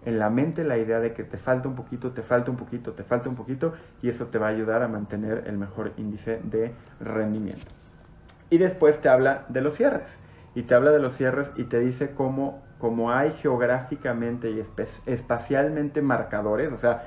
en 0.06 0.18
la 0.18 0.30
mente 0.30 0.64
la 0.64 0.78
idea 0.78 0.98
de 0.98 1.12
que 1.12 1.24
te 1.24 1.36
falta 1.36 1.68
un 1.68 1.74
poquito, 1.74 2.12
te 2.12 2.22
falta 2.22 2.50
un 2.50 2.56
poquito, 2.56 2.92
te 2.92 3.04
falta 3.04 3.28
un 3.28 3.36
poquito, 3.36 3.74
y 4.00 4.08
eso 4.08 4.28
te 4.28 4.38
va 4.38 4.46
a 4.46 4.50
ayudar 4.50 4.82
a 4.82 4.88
mantener 4.88 5.44
el 5.46 5.58
mejor 5.58 5.92
índice 5.98 6.40
de 6.42 6.72
rendimiento. 7.00 7.70
Y 8.48 8.56
después 8.56 8.98
te 9.02 9.10
habla 9.10 9.44
de 9.50 9.60
los 9.60 9.74
cierres, 9.74 10.08
y 10.54 10.62
te 10.62 10.74
habla 10.74 10.90
de 10.90 11.00
los 11.00 11.14
cierres 11.14 11.50
y 11.56 11.64
te 11.64 11.80
dice 11.80 12.12
cómo 12.14 12.66
como 12.78 13.12
hay 13.12 13.32
geográficamente 13.32 14.50
y 14.50 14.62
espacialmente 15.06 16.00
marcadores, 16.00 16.72
o 16.72 16.78
sea, 16.78 17.04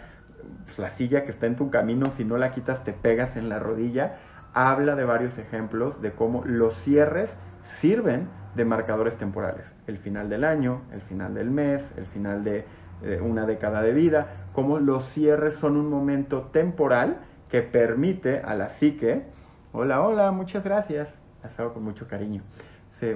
pues, 0.65 0.79
la 0.79 0.89
silla 0.89 1.23
que 1.23 1.31
está 1.31 1.45
en 1.45 1.55
tu 1.55 1.69
camino, 1.69 2.11
si 2.11 2.25
no 2.25 2.37
la 2.37 2.51
quitas 2.51 2.83
te 2.83 2.93
pegas 2.93 3.37
en 3.37 3.49
la 3.49 3.59
rodilla, 3.59 4.17
habla 4.53 4.95
de 4.95 5.05
varios 5.05 5.37
ejemplos 5.37 6.01
de 6.01 6.11
cómo 6.11 6.43
los 6.45 6.75
cierres 6.75 7.33
sirven 7.79 8.27
de 8.55 8.65
marcadores 8.65 9.15
temporales. 9.15 9.71
El 9.87 9.97
final 9.97 10.29
del 10.29 10.43
año, 10.43 10.81
el 10.91 11.01
final 11.01 11.33
del 11.33 11.49
mes, 11.49 11.83
el 11.95 12.05
final 12.05 12.43
de 12.43 12.65
eh, 13.01 13.19
una 13.21 13.45
década 13.45 13.81
de 13.81 13.93
vida, 13.93 14.27
cómo 14.51 14.79
los 14.79 15.07
cierres 15.09 15.55
son 15.55 15.77
un 15.77 15.89
momento 15.89 16.49
temporal 16.51 17.19
que 17.49 17.61
permite 17.61 18.39
a 18.39 18.55
la 18.55 18.69
psique, 18.69 19.23
hola, 19.71 20.01
hola, 20.01 20.31
muchas 20.31 20.63
gracias, 20.63 21.07
las 21.43 21.57
hago 21.59 21.73
con 21.73 21.83
mucho 21.83 22.07
cariño, 22.07 22.43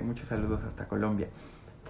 muchos 0.04 0.28
saludos 0.30 0.64
hasta 0.64 0.88
Colombia 0.88 1.28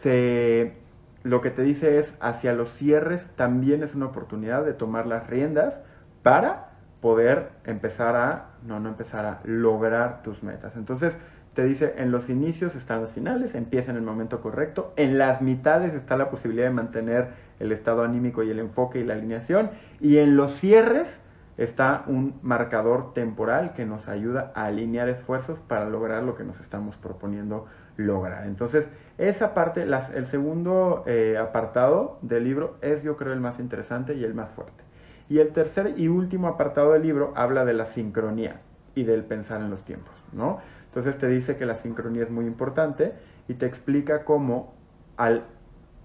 lo 0.03 1.41
que 1.41 1.49
te 1.49 1.63
dice 1.63 1.97
es 1.97 2.13
hacia 2.19 2.53
los 2.53 2.69
cierres 2.71 3.27
también 3.35 3.83
es 3.83 3.95
una 3.95 4.07
oportunidad 4.07 4.63
de 4.63 4.73
tomar 4.73 5.07
las 5.07 5.27
riendas 5.27 5.79
para 6.21 6.71
poder 7.01 7.49
empezar 7.65 8.15
a, 8.15 8.49
no, 8.65 8.79
no 8.79 8.89
empezar 8.89 9.25
a 9.25 9.39
lograr 9.43 10.23
tus 10.23 10.43
metas. 10.43 10.75
Entonces, 10.75 11.15
te 11.53 11.63
dice, 11.63 11.93
en 11.97 12.11
los 12.11 12.29
inicios 12.29 12.75
están 12.75 13.01
los 13.01 13.11
finales, 13.11 13.55
empieza 13.55 13.91
en 13.91 13.97
el 13.97 14.03
momento 14.03 14.41
correcto, 14.41 14.93
en 14.97 15.17
las 15.17 15.41
mitades 15.41 15.93
está 15.93 16.17
la 16.17 16.29
posibilidad 16.29 16.65
de 16.65 16.73
mantener 16.73 17.29
el 17.59 17.71
estado 17.71 18.03
anímico 18.03 18.43
y 18.43 18.51
el 18.51 18.59
enfoque 18.59 18.99
y 18.99 19.05
la 19.05 19.13
alineación, 19.13 19.69
y 20.01 20.17
en 20.17 20.35
los 20.35 20.53
cierres 20.55 21.21
está 21.57 22.03
un 22.07 22.37
marcador 22.41 23.13
temporal 23.13 23.73
que 23.73 23.85
nos 23.85 24.09
ayuda 24.09 24.51
a 24.53 24.65
alinear 24.65 25.07
esfuerzos 25.07 25.59
para 25.59 25.89
lograr 25.89 26.23
lo 26.23 26.35
que 26.35 26.43
nos 26.43 26.59
estamos 26.59 26.97
proponiendo 26.97 27.67
lograr. 27.95 28.45
Entonces, 28.47 28.89
esa 29.17 29.53
parte, 29.53 29.83
el 29.83 30.27
segundo 30.27 31.03
eh, 31.07 31.37
apartado 31.37 32.17
del 32.21 32.43
libro 32.43 32.75
es 32.81 33.01
yo 33.01 33.15
creo 33.15 33.33
el 33.33 33.39
más 33.39 33.59
interesante 33.59 34.13
y 34.15 34.23
el 34.23 34.33
más 34.33 34.51
fuerte. 34.51 34.83
Y 35.29 35.39
el 35.39 35.53
tercer 35.53 35.93
y 35.97 36.07
último 36.07 36.47
apartado 36.47 36.91
del 36.91 37.03
libro 37.03 37.33
habla 37.35 37.65
de 37.65 37.73
la 37.73 37.85
sincronía 37.85 38.59
y 38.93 39.03
del 39.03 39.23
pensar 39.23 39.61
en 39.61 39.69
los 39.69 39.83
tiempos, 39.83 40.13
¿no? 40.33 40.59
Entonces 40.87 41.17
te 41.17 41.27
dice 41.27 41.57
que 41.57 41.65
la 41.65 41.75
sincronía 41.75 42.23
es 42.23 42.29
muy 42.29 42.45
importante 42.45 43.13
y 43.47 43.55
te 43.55 43.65
explica 43.65 44.23
cómo 44.23 44.73
al 45.17 45.43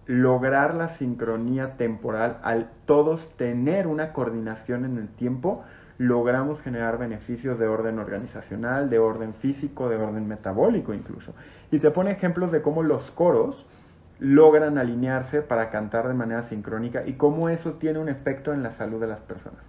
lograr 0.06 0.74
la 0.74 0.88
sincronía 0.88 1.76
temporal, 1.76 2.38
al 2.42 2.70
todos 2.86 3.36
tener 3.36 3.86
una 3.86 4.12
coordinación 4.12 4.84
en 4.84 4.98
el 4.98 5.08
tiempo, 5.08 5.62
logramos 6.00 6.62
generar 6.62 6.96
beneficios 6.96 7.58
de 7.58 7.66
orden 7.66 7.98
organizacional, 7.98 8.88
de 8.88 8.98
orden 8.98 9.34
físico, 9.34 9.90
de 9.90 9.96
orden 9.96 10.26
metabólico 10.26 10.94
incluso. 10.94 11.34
Y 11.70 11.78
te 11.78 11.90
pone 11.90 12.10
ejemplos 12.10 12.50
de 12.50 12.62
cómo 12.62 12.82
los 12.82 13.10
coros 13.10 13.66
logran 14.18 14.78
alinearse 14.78 15.42
para 15.42 15.68
cantar 15.68 16.08
de 16.08 16.14
manera 16.14 16.42
sincrónica 16.42 17.06
y 17.06 17.14
cómo 17.14 17.50
eso 17.50 17.74
tiene 17.74 17.98
un 17.98 18.08
efecto 18.08 18.54
en 18.54 18.62
la 18.62 18.72
salud 18.72 18.98
de 18.98 19.08
las 19.08 19.20
personas. 19.20 19.60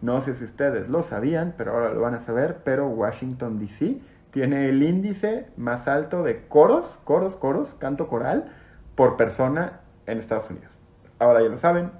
No 0.00 0.20
sé 0.20 0.36
si 0.36 0.44
ustedes 0.44 0.88
lo 0.88 1.02
sabían, 1.02 1.54
pero 1.58 1.72
ahora 1.72 1.92
lo 1.92 2.00
van 2.00 2.14
a 2.14 2.20
saber, 2.20 2.58
pero 2.62 2.86
Washington 2.86 3.58
DC 3.58 3.98
tiene 4.30 4.68
el 4.68 4.84
índice 4.84 5.48
más 5.56 5.88
alto 5.88 6.22
de 6.22 6.46
coros, 6.46 6.96
coros, 7.02 7.34
coros, 7.34 7.74
canto 7.80 8.06
coral 8.06 8.52
por 8.94 9.16
persona 9.16 9.80
en 10.06 10.18
Estados 10.18 10.48
Unidos. 10.48 10.70
Ahora 11.18 11.42
ya 11.42 11.48
lo 11.48 11.58
saben, 11.58 11.90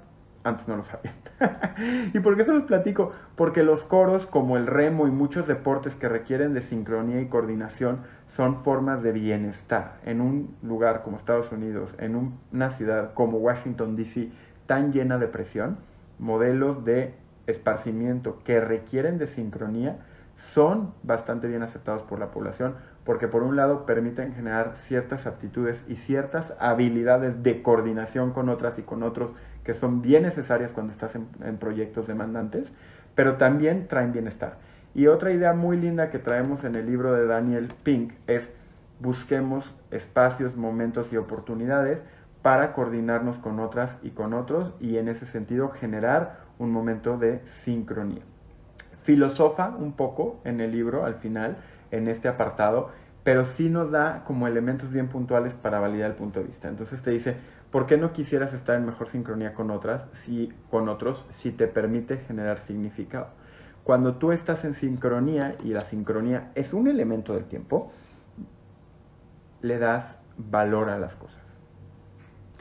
antes 0.43 0.67
no 0.67 0.77
lo 0.77 0.83
sabían. 0.83 1.15
¿Y 2.13 2.19
por 2.19 2.35
qué 2.35 2.45
se 2.45 2.53
los 2.53 2.63
platico? 2.63 3.11
Porque 3.35 3.63
los 3.63 3.83
coros, 3.83 4.25
como 4.25 4.57
el 4.57 4.67
remo 4.67 5.07
y 5.07 5.11
muchos 5.11 5.47
deportes 5.47 5.95
que 5.95 6.09
requieren 6.09 6.53
de 6.53 6.61
sincronía 6.61 7.21
y 7.21 7.27
coordinación, 7.27 8.01
son 8.27 8.63
formas 8.63 9.01
de 9.03 9.11
bienestar. 9.11 9.99
En 10.03 10.21
un 10.21 10.55
lugar 10.61 11.03
como 11.03 11.17
Estados 11.17 11.51
Unidos, 11.51 11.95
en 11.97 12.39
una 12.51 12.69
ciudad 12.71 13.13
como 13.13 13.37
Washington, 13.37 13.95
D.C., 13.95 14.31
tan 14.65 14.91
llena 14.91 15.17
de 15.17 15.27
presión, 15.27 15.77
modelos 16.19 16.85
de 16.85 17.15
esparcimiento 17.47 18.39
que 18.43 18.61
requieren 18.61 19.17
de 19.17 19.27
sincronía 19.27 19.99
son 20.35 20.93
bastante 21.03 21.47
bien 21.47 21.61
aceptados 21.61 22.01
por 22.03 22.19
la 22.19 22.31
población 22.31 22.75
porque 23.05 23.27
por 23.27 23.43
un 23.43 23.55
lado 23.55 23.85
permiten 23.85 24.33
generar 24.33 24.75
ciertas 24.77 25.27
aptitudes 25.27 25.83
y 25.87 25.95
ciertas 25.95 26.53
habilidades 26.59 27.43
de 27.43 27.61
coordinación 27.61 28.31
con 28.31 28.49
otras 28.49 28.79
y 28.79 28.83
con 28.83 29.03
otros 29.03 29.31
que 29.63 29.73
son 29.73 30.01
bien 30.01 30.23
necesarias 30.23 30.71
cuando 30.71 30.91
estás 30.91 31.15
en, 31.15 31.57
proyectos 31.57 32.07
demandantes, 32.07 32.67
pero 33.15 33.37
también 33.37 33.87
traen 33.87 34.11
bienestar. 34.11 34.57
Y 34.93 35.07
otra 35.07 35.31
idea 35.31 35.53
muy 35.53 35.77
linda 35.77 36.09
que 36.09 36.19
traemos 36.19 36.63
en 36.63 36.75
el 36.75 36.85
libro 36.85 37.13
de 37.13 37.25
Daniel 37.25 37.69
Pink 37.83 38.13
es 38.27 38.49
busquemos 38.99 39.73
espacios, 39.91 40.55
momentos 40.55 41.11
y 41.11 41.17
oportunidades 41.17 41.99
para 42.41 42.73
coordinarnos 42.73 43.37
con 43.37 43.59
otras 43.59 43.97
y 44.03 44.11
con 44.11 44.33
otros 44.33 44.73
y 44.79 44.97
en 44.97 45.07
ese 45.07 45.25
sentido 45.25 45.69
generar 45.69 46.39
un 46.59 46.71
momento 46.71 47.17
de 47.17 47.41
sincronía. 47.63 48.21
Filosofa 49.03 49.69
un 49.69 49.93
poco 49.93 50.39
en 50.43 50.61
el 50.61 50.71
libro 50.71 51.05
al 51.05 51.15
final, 51.15 51.57
en 51.91 52.07
este 52.07 52.27
apartado, 52.27 52.91
pero 53.23 53.45
sí 53.45 53.69
nos 53.69 53.91
da 53.91 54.23
como 54.25 54.47
elementos 54.47 54.91
bien 54.91 55.07
puntuales 55.07 55.53
para 55.53 55.79
validar 55.79 56.11
el 56.11 56.15
punto 56.15 56.39
de 56.39 56.47
vista. 56.47 56.67
Entonces 56.67 57.01
te 57.01 57.11
dice, 57.11 57.35
¿por 57.73 57.87
qué 57.87 57.97
no 57.97 58.13
quisieras 58.13 58.53
estar 58.53 58.75
en 58.75 58.85
mejor 58.85 59.09
sincronía 59.09 59.55
con 59.55 59.71
otras, 59.71 60.03
si, 60.23 60.53
con 60.69 60.89
otros, 60.89 61.25
si 61.29 61.51
te 61.51 61.65
permite 61.65 62.17
generar 62.17 62.59
significado? 62.67 63.29
Cuando 63.83 64.13
tú 64.13 64.31
estás 64.31 64.63
en 64.63 64.75
sincronía 64.75 65.55
y 65.63 65.69
la 65.69 65.81
sincronía 65.81 66.51
es 66.53 66.71
un 66.71 66.87
elemento 66.87 67.33
del 67.33 67.45
tiempo, 67.45 67.91
le 69.63 69.79
das 69.79 70.19
valor 70.37 70.91
a 70.91 70.99
las 70.99 71.15
cosas. 71.15 71.42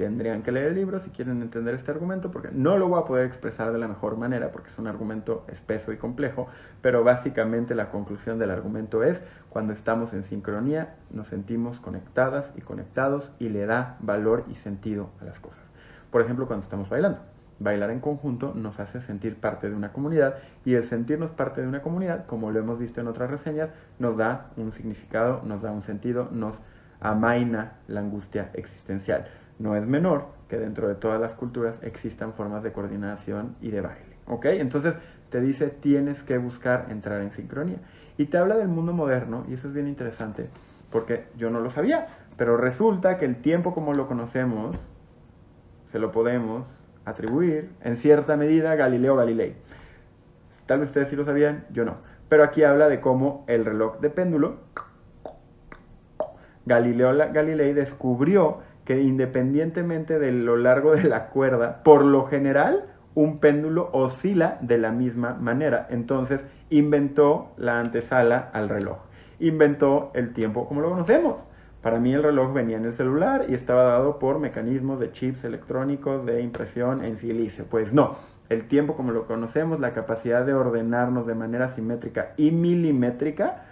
Tendrían 0.02 0.42
que 0.42 0.50
leer 0.50 0.66
el 0.66 0.74
libro 0.74 0.98
si 0.98 1.10
quieren 1.10 1.42
entender 1.42 1.76
este 1.76 1.92
argumento, 1.92 2.32
porque 2.32 2.48
no 2.50 2.76
lo 2.76 2.88
voy 2.88 3.00
a 3.00 3.04
poder 3.04 3.24
expresar 3.24 3.72
de 3.72 3.78
la 3.78 3.86
mejor 3.86 4.16
manera, 4.16 4.50
porque 4.50 4.68
es 4.68 4.78
un 4.80 4.88
argumento 4.88 5.44
espeso 5.46 5.92
y 5.92 5.96
complejo, 5.96 6.48
pero 6.80 7.04
básicamente 7.04 7.76
la 7.76 7.88
conclusión 7.90 8.40
del 8.40 8.50
argumento 8.50 9.04
es, 9.04 9.22
cuando 9.48 9.72
estamos 9.72 10.12
en 10.12 10.24
sincronía, 10.24 10.96
nos 11.12 11.28
sentimos 11.28 11.78
conectadas 11.78 12.52
y 12.56 12.62
conectados 12.62 13.30
y 13.38 13.48
le 13.48 13.64
da 13.64 13.96
valor 14.00 14.42
y 14.50 14.56
sentido 14.56 15.10
a 15.20 15.24
las 15.24 15.38
cosas. 15.38 15.62
Por 16.10 16.20
ejemplo, 16.20 16.48
cuando 16.48 16.64
estamos 16.64 16.88
bailando 16.88 17.20
Bailar 17.60 17.90
en 17.90 18.00
conjunto 18.00 18.54
nos 18.54 18.80
hace 18.80 19.00
sentir 19.00 19.36
parte 19.36 19.70
de 19.70 19.76
una 19.76 19.92
comunidad 19.92 20.34
y 20.64 20.74
el 20.74 20.82
sentirnos 20.82 21.30
parte 21.30 21.60
de 21.60 21.68
una 21.68 21.80
comunidad, 21.80 22.26
como 22.26 22.50
lo 22.50 22.58
hemos 22.58 22.80
visto 22.80 23.00
en 23.00 23.06
otras 23.06 23.30
reseñas, 23.30 23.70
nos 24.00 24.16
da 24.16 24.50
un 24.56 24.72
significado, 24.72 25.42
nos 25.44 25.62
da 25.62 25.70
un 25.70 25.82
sentido, 25.82 26.28
nos 26.32 26.56
amaina 27.00 27.74
la 27.86 28.00
angustia 28.00 28.50
existencial. 28.54 29.26
No 29.62 29.76
es 29.76 29.86
menor 29.86 30.26
que 30.48 30.58
dentro 30.58 30.88
de 30.88 30.96
todas 30.96 31.20
las 31.20 31.34
culturas 31.34 31.78
existan 31.82 32.32
formas 32.32 32.64
de 32.64 32.72
coordinación 32.72 33.54
y 33.60 33.70
de 33.70 33.80
baile. 33.80 34.16
¿Ok? 34.26 34.46
Entonces 34.46 34.96
te 35.30 35.40
dice 35.40 35.68
tienes 35.68 36.24
que 36.24 36.36
buscar 36.36 36.86
entrar 36.90 37.20
en 37.20 37.30
sincronía. 37.30 37.78
Y 38.18 38.26
te 38.26 38.38
habla 38.38 38.56
del 38.56 38.66
mundo 38.66 38.92
moderno 38.92 39.44
y 39.48 39.54
eso 39.54 39.68
es 39.68 39.74
bien 39.74 39.86
interesante 39.86 40.48
porque 40.90 41.26
yo 41.36 41.48
no 41.48 41.60
lo 41.60 41.70
sabía, 41.70 42.08
pero 42.36 42.56
resulta 42.56 43.18
que 43.18 43.24
el 43.24 43.36
tiempo 43.36 43.72
como 43.72 43.94
lo 43.94 44.08
conocemos 44.08 44.76
se 45.86 46.00
lo 46.00 46.10
podemos 46.10 46.76
atribuir 47.04 47.70
en 47.82 47.96
cierta 47.96 48.36
medida 48.36 48.72
a 48.72 48.74
Galileo 48.74 49.14
Galilei. 49.14 49.54
Tal 50.66 50.80
vez 50.80 50.88
ustedes 50.88 51.08
sí 51.08 51.14
lo 51.14 51.24
sabían, 51.24 51.66
yo 51.70 51.84
no. 51.84 51.98
Pero 52.28 52.42
aquí 52.42 52.64
habla 52.64 52.88
de 52.88 53.00
cómo 53.00 53.44
el 53.46 53.64
reloj 53.64 54.00
de 54.00 54.10
péndulo, 54.10 54.56
Galileo 56.66 57.16
Galilei 57.32 57.72
descubrió 57.74 58.58
que 58.84 59.00
independientemente 59.00 60.18
de 60.18 60.32
lo 60.32 60.56
largo 60.56 60.92
de 60.92 61.04
la 61.04 61.28
cuerda, 61.28 61.82
por 61.82 62.04
lo 62.04 62.24
general, 62.24 62.86
un 63.14 63.38
péndulo 63.38 63.90
oscila 63.92 64.58
de 64.60 64.78
la 64.78 64.90
misma 64.90 65.34
manera. 65.34 65.86
Entonces 65.90 66.44
inventó 66.70 67.52
la 67.56 67.78
antesala 67.80 68.50
al 68.52 68.68
reloj. 68.68 68.98
Inventó 69.38 70.10
el 70.14 70.32
tiempo 70.32 70.66
como 70.66 70.80
lo 70.80 70.90
conocemos. 70.90 71.38
Para 71.82 71.98
mí 71.98 72.14
el 72.14 72.22
reloj 72.22 72.52
venía 72.52 72.76
en 72.76 72.84
el 72.84 72.92
celular 72.92 73.46
y 73.48 73.54
estaba 73.54 73.82
dado 73.84 74.18
por 74.18 74.38
mecanismos 74.38 75.00
de 75.00 75.10
chips 75.10 75.44
electrónicos 75.44 76.24
de 76.24 76.40
impresión 76.40 77.04
en 77.04 77.16
silicio. 77.16 77.64
Pues 77.68 77.92
no, 77.92 78.16
el 78.48 78.68
tiempo 78.68 78.94
como 78.94 79.10
lo 79.10 79.26
conocemos, 79.26 79.80
la 79.80 79.92
capacidad 79.92 80.46
de 80.46 80.54
ordenarnos 80.54 81.26
de 81.26 81.34
manera 81.34 81.70
simétrica 81.70 82.34
y 82.36 82.52
milimétrica, 82.52 83.64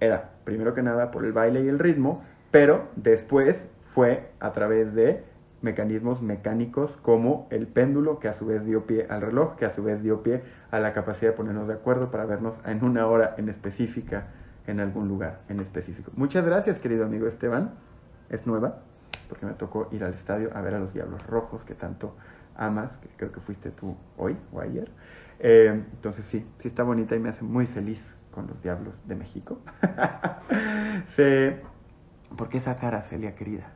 era 0.00 0.30
primero 0.44 0.74
que 0.74 0.82
nada 0.82 1.10
por 1.10 1.24
el 1.24 1.32
baile 1.32 1.62
y 1.62 1.68
el 1.68 1.78
ritmo, 1.78 2.22
pero 2.50 2.88
después 2.96 3.66
fue 3.94 4.30
a 4.40 4.52
través 4.52 4.94
de 4.94 5.24
mecanismos 5.62 6.22
mecánicos 6.22 6.96
como 7.02 7.46
el 7.50 7.66
péndulo, 7.66 8.18
que 8.18 8.28
a 8.28 8.32
su 8.32 8.46
vez 8.46 8.64
dio 8.64 8.86
pie 8.86 9.06
al 9.10 9.20
reloj, 9.20 9.56
que 9.56 9.66
a 9.66 9.70
su 9.70 9.82
vez 9.82 10.02
dio 10.02 10.22
pie 10.22 10.42
a 10.70 10.78
la 10.78 10.92
capacidad 10.92 11.32
de 11.32 11.36
ponernos 11.36 11.68
de 11.68 11.74
acuerdo 11.74 12.10
para 12.10 12.24
vernos 12.24 12.60
en 12.64 12.82
una 12.82 13.06
hora 13.06 13.34
en 13.36 13.48
específica 13.48 14.28
en 14.66 14.80
algún 14.80 15.08
lugar 15.08 15.40
en 15.48 15.60
específico. 15.60 16.12
Muchas 16.14 16.44
gracias, 16.44 16.78
querido 16.78 17.04
amigo 17.04 17.26
Esteban. 17.26 17.74
Es 18.30 18.46
nueva, 18.46 18.80
porque 19.28 19.46
me 19.46 19.52
tocó 19.52 19.88
ir 19.90 20.04
al 20.04 20.14
estadio 20.14 20.50
a 20.54 20.60
ver 20.60 20.74
a 20.74 20.78
los 20.78 20.94
Diablos 20.94 21.26
Rojos 21.26 21.64
que 21.64 21.74
tanto 21.74 22.14
amas, 22.56 22.96
que 22.98 23.08
creo 23.16 23.32
que 23.32 23.40
fuiste 23.40 23.70
tú 23.70 23.96
hoy 24.16 24.36
o 24.52 24.60
ayer. 24.60 24.90
Eh, 25.40 25.82
entonces 25.92 26.24
sí, 26.24 26.46
sí 26.58 26.68
está 26.68 26.84
bonita 26.84 27.16
y 27.16 27.18
me 27.18 27.30
hace 27.30 27.42
muy 27.42 27.66
feliz 27.66 28.14
con 28.30 28.46
los 28.46 28.62
Diablos 28.62 28.94
de 29.06 29.16
México. 29.16 29.58
¿Por 32.36 32.48
qué 32.48 32.58
esa 32.58 32.76
cara, 32.76 33.02
Celia 33.02 33.34
querida? 33.34 33.72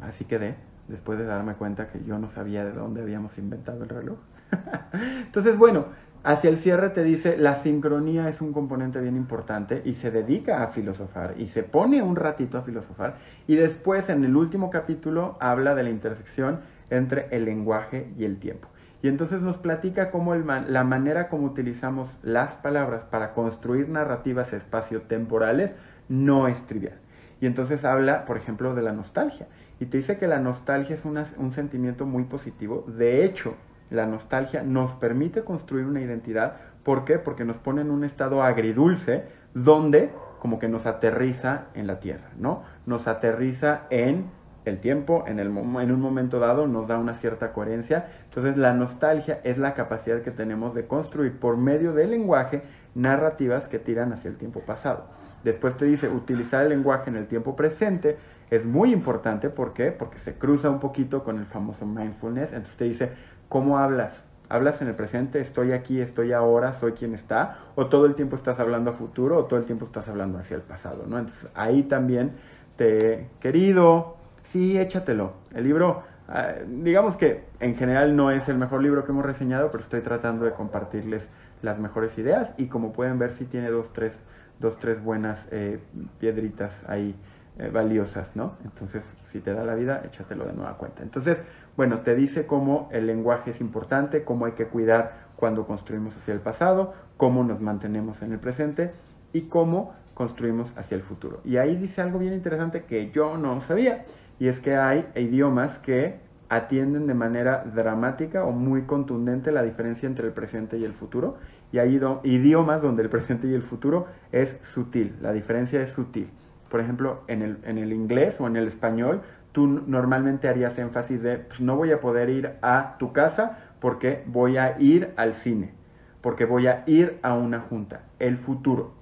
Así 0.00 0.24
quedé, 0.24 0.56
después 0.88 1.18
de 1.18 1.24
darme 1.24 1.54
cuenta 1.54 1.88
que 1.88 2.02
yo 2.04 2.18
no 2.18 2.30
sabía 2.30 2.64
de 2.64 2.72
dónde 2.72 3.02
habíamos 3.02 3.38
inventado 3.38 3.82
el 3.82 3.88
reloj. 3.88 4.18
Entonces, 4.92 5.56
bueno, 5.56 5.86
Hacia 6.24 6.50
el 6.50 6.58
cierre 6.58 6.90
te 6.90 7.04
dice, 7.04 7.36
la 7.36 7.54
sincronía 7.54 8.28
es 8.28 8.40
un 8.40 8.52
componente 8.52 9.00
bien 9.00 9.16
importante 9.16 9.82
y 9.84 9.94
se 9.94 10.10
dedica 10.10 10.64
a 10.64 10.68
filosofar 10.68 11.34
y 11.38 11.46
se 11.46 11.62
pone 11.62 12.02
un 12.02 12.16
ratito 12.16 12.58
a 12.58 12.62
filosofar 12.62 13.14
y 13.46 13.54
después 13.54 14.08
en 14.10 14.24
el 14.24 14.34
último 14.34 14.68
capítulo 14.68 15.36
habla 15.38 15.76
de 15.76 15.84
la 15.84 15.90
intersección 15.90 16.60
entre 16.90 17.28
el 17.30 17.44
lenguaje 17.44 18.10
y 18.18 18.24
el 18.24 18.38
tiempo. 18.38 18.68
Y 19.00 19.06
entonces 19.06 19.42
nos 19.42 19.58
platica 19.58 20.10
cómo 20.10 20.34
la 20.34 20.82
manera 20.82 21.28
como 21.28 21.46
utilizamos 21.46 22.08
las 22.22 22.56
palabras 22.56 23.04
para 23.04 23.32
construir 23.32 23.88
narrativas 23.88 24.52
espaciotemporales 24.52 25.70
no 26.08 26.48
es 26.48 26.60
trivial. 26.66 26.98
Y 27.40 27.46
entonces 27.46 27.84
habla, 27.84 28.24
por 28.24 28.36
ejemplo, 28.36 28.74
de 28.74 28.82
la 28.82 28.92
nostalgia. 28.92 29.46
Y 29.80 29.86
te 29.86 29.98
dice 29.98 30.18
que 30.18 30.26
la 30.26 30.38
nostalgia 30.38 30.94
es 30.94 31.04
un 31.04 31.52
sentimiento 31.52 32.04
muy 32.04 32.24
positivo. 32.24 32.84
De 32.88 33.24
hecho, 33.24 33.54
la 33.90 34.06
nostalgia 34.06 34.62
nos 34.62 34.92
permite 34.94 35.44
construir 35.44 35.86
una 35.86 36.00
identidad. 36.00 36.56
¿Por 36.82 37.04
qué? 37.04 37.18
Porque 37.18 37.44
nos 37.44 37.58
pone 37.58 37.82
en 37.82 37.90
un 37.90 38.04
estado 38.04 38.42
agridulce 38.42 39.24
donde 39.54 40.10
como 40.40 40.58
que 40.58 40.68
nos 40.68 40.86
aterriza 40.86 41.66
en 41.74 41.86
la 41.86 42.00
tierra, 42.00 42.30
¿no? 42.38 42.62
Nos 42.86 43.08
aterriza 43.08 43.82
en 43.90 44.26
el 44.64 44.78
tiempo, 44.78 45.24
en, 45.26 45.38
el, 45.38 45.48
en 45.48 45.92
un 45.92 46.00
momento 46.00 46.38
dado 46.38 46.66
nos 46.66 46.86
da 46.86 46.98
una 46.98 47.14
cierta 47.14 47.52
coherencia. 47.52 48.08
Entonces 48.24 48.56
la 48.56 48.74
nostalgia 48.74 49.40
es 49.44 49.58
la 49.58 49.74
capacidad 49.74 50.20
que 50.22 50.30
tenemos 50.30 50.74
de 50.74 50.86
construir 50.86 51.38
por 51.38 51.56
medio 51.56 51.92
del 51.92 52.10
lenguaje 52.10 52.62
narrativas 52.94 53.68
que 53.68 53.78
tiran 53.78 54.12
hacia 54.12 54.28
el 54.28 54.36
tiempo 54.36 54.60
pasado. 54.60 55.06
Después 55.44 55.76
te 55.76 55.84
dice, 55.84 56.08
utilizar 56.08 56.64
el 56.64 56.70
lenguaje 56.70 57.10
en 57.10 57.16
el 57.16 57.26
tiempo 57.26 57.56
presente 57.56 58.16
es 58.50 58.64
muy 58.64 58.92
importante. 58.92 59.50
¿Por 59.50 59.72
qué? 59.72 59.90
Porque 59.92 60.18
se 60.18 60.34
cruza 60.34 60.70
un 60.70 60.80
poquito 60.80 61.24
con 61.24 61.38
el 61.38 61.46
famoso 61.46 61.86
mindfulness. 61.86 62.52
Entonces 62.52 62.76
te 62.76 62.84
dice, 62.84 63.12
¿Cómo 63.48 63.78
hablas? 63.78 64.24
¿Hablas 64.50 64.82
en 64.82 64.88
el 64.88 64.94
presente? 64.94 65.40
¿Estoy 65.40 65.72
aquí, 65.72 66.02
estoy 66.02 66.32
ahora, 66.32 66.74
soy 66.74 66.92
quien 66.92 67.14
está? 67.14 67.58
¿O 67.76 67.86
todo 67.86 68.04
el 68.04 68.14
tiempo 68.14 68.36
estás 68.36 68.60
hablando 68.60 68.90
a 68.90 68.92
futuro 68.92 69.38
o 69.38 69.44
todo 69.44 69.58
el 69.58 69.64
tiempo 69.64 69.86
estás 69.86 70.06
hablando 70.08 70.38
hacia 70.38 70.56
el 70.56 70.62
pasado? 70.62 71.06
¿no? 71.06 71.18
Entonces 71.18 71.48
ahí 71.54 71.82
también 71.84 72.32
te, 72.76 73.28
querido, 73.40 74.16
sí, 74.42 74.78
échatelo. 74.78 75.32
El 75.54 75.64
libro, 75.64 76.02
ah, 76.28 76.56
digamos 76.66 77.16
que 77.16 77.44
en 77.60 77.74
general 77.74 78.14
no 78.16 78.30
es 78.30 78.50
el 78.50 78.58
mejor 78.58 78.82
libro 78.82 79.06
que 79.06 79.12
hemos 79.12 79.24
reseñado, 79.24 79.70
pero 79.70 79.82
estoy 79.82 80.02
tratando 80.02 80.44
de 80.44 80.52
compartirles 80.52 81.30
las 81.62 81.78
mejores 81.78 82.18
ideas 82.18 82.52
y 82.58 82.66
como 82.66 82.92
pueden 82.92 83.18
ver 83.18 83.32
sí 83.32 83.46
tiene 83.46 83.70
dos, 83.70 83.94
tres, 83.94 84.14
dos, 84.60 84.78
tres 84.78 85.02
buenas 85.02 85.48
eh, 85.50 85.78
piedritas 86.20 86.84
ahí 86.86 87.14
eh, 87.58 87.70
valiosas, 87.72 88.36
¿no? 88.36 88.52
Entonces, 88.64 89.02
si 89.24 89.40
te 89.40 89.52
da 89.52 89.64
la 89.64 89.74
vida, 89.74 90.02
échatelo 90.04 90.44
de 90.44 90.52
nueva 90.52 90.76
cuenta. 90.76 91.02
Entonces, 91.02 91.38
bueno, 91.76 92.02
te 92.02 92.14
dice 92.14 92.46
cómo 92.46 92.88
el 92.92 93.08
lenguaje 93.08 93.50
es 93.50 93.60
importante, 93.60 94.22
cómo 94.22 94.46
hay 94.46 94.52
que 94.52 94.66
cuidar 94.66 95.26
cuando 95.34 95.66
construimos 95.66 96.16
hacia 96.16 96.34
el 96.34 96.40
pasado, 96.40 96.94
cómo 97.16 97.42
nos 97.42 97.60
mantenemos 97.60 98.22
en 98.22 98.30
el 98.30 98.38
presente 98.38 98.92
y 99.32 99.48
cómo 99.48 99.92
construimos 100.14 100.72
hacia 100.76 100.94
el 100.94 101.02
futuro. 101.02 101.40
Y 101.44 101.56
ahí 101.56 101.74
dice 101.74 102.00
algo 102.00 102.20
bien 102.20 102.32
interesante 102.32 102.84
que 102.84 103.10
yo 103.10 103.36
no 103.36 103.60
sabía, 103.62 104.04
y 104.38 104.46
es 104.46 104.60
que 104.60 104.76
hay 104.76 105.08
idiomas 105.16 105.80
que 105.80 106.20
atienden 106.48 107.08
de 107.08 107.14
manera 107.14 107.64
dramática 107.74 108.44
o 108.44 108.52
muy 108.52 108.82
contundente 108.82 109.50
la 109.50 109.64
diferencia 109.64 110.06
entre 110.06 110.28
el 110.28 110.32
presente 110.32 110.78
y 110.78 110.84
el 110.84 110.92
futuro, 110.92 111.38
y 111.72 111.78
hay 111.78 112.00
idiomas 112.22 112.82
donde 112.82 113.02
el 113.02 113.10
presente 113.10 113.48
y 113.48 113.54
el 113.54 113.62
futuro 113.62 114.06
es 114.30 114.56
sutil, 114.62 115.16
la 115.20 115.32
diferencia 115.32 115.82
es 115.82 115.90
sutil 115.90 116.30
por 116.68 116.80
ejemplo, 116.80 117.22
en 117.26 117.42
el, 117.42 117.58
en 117.64 117.78
el 117.78 117.92
inglés 117.92 118.40
o 118.40 118.46
en 118.46 118.56
el 118.56 118.68
español, 118.68 119.22
tú 119.52 119.66
normalmente 119.66 120.48
harías 120.48 120.78
énfasis 120.78 121.22
de, 121.22 121.38
pues, 121.38 121.60
no 121.60 121.76
voy 121.76 121.92
a 121.92 122.00
poder 122.00 122.30
ir 122.30 122.52
a 122.62 122.96
tu 122.98 123.12
casa 123.12 123.58
porque 123.80 124.22
voy 124.26 124.56
a 124.56 124.80
ir 124.80 125.12
al 125.16 125.34
cine, 125.34 125.72
porque 126.20 126.44
voy 126.44 126.66
a 126.66 126.84
ir 126.86 127.18
a 127.22 127.34
una 127.34 127.60
junta, 127.60 128.02
el 128.18 128.36
futuro, 128.36 128.92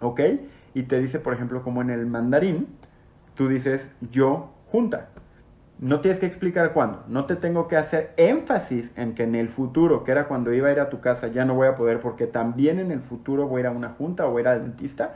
¿ok? 0.00 0.20
y 0.76 0.82
te 0.82 1.00
dice, 1.00 1.20
por 1.20 1.32
ejemplo, 1.32 1.62
como 1.62 1.80
en 1.80 1.88
el 1.88 2.04
mandarín, 2.04 2.66
tú 3.34 3.48
dices 3.48 3.88
yo 4.10 4.50
junta. 4.70 5.08
No 5.78 6.00
tienes 6.00 6.18
que 6.18 6.26
explicar 6.26 6.74
cuándo. 6.74 7.02
No 7.08 7.24
te 7.24 7.34
tengo 7.34 7.66
que 7.66 7.78
hacer 7.78 8.12
énfasis 8.18 8.92
en 8.94 9.14
que 9.14 9.22
en 9.22 9.36
el 9.36 9.48
futuro, 9.48 10.04
que 10.04 10.12
era 10.12 10.28
cuando 10.28 10.52
iba 10.52 10.68
a 10.68 10.72
ir 10.72 10.80
a 10.80 10.90
tu 10.90 11.00
casa, 11.00 11.28
ya 11.28 11.46
no 11.46 11.54
voy 11.54 11.68
a 11.68 11.76
poder 11.76 12.00
porque 12.00 12.26
también 12.26 12.78
en 12.78 12.90
el 12.90 13.00
futuro 13.00 13.48
voy 13.48 13.60
a 13.60 13.60
ir 13.60 13.66
a 13.68 13.70
una 13.70 13.88
junta 13.88 14.26
o 14.26 14.32
voy 14.32 14.40
a 14.40 14.42
ir 14.42 14.48
al 14.48 14.62
dentista. 14.64 15.14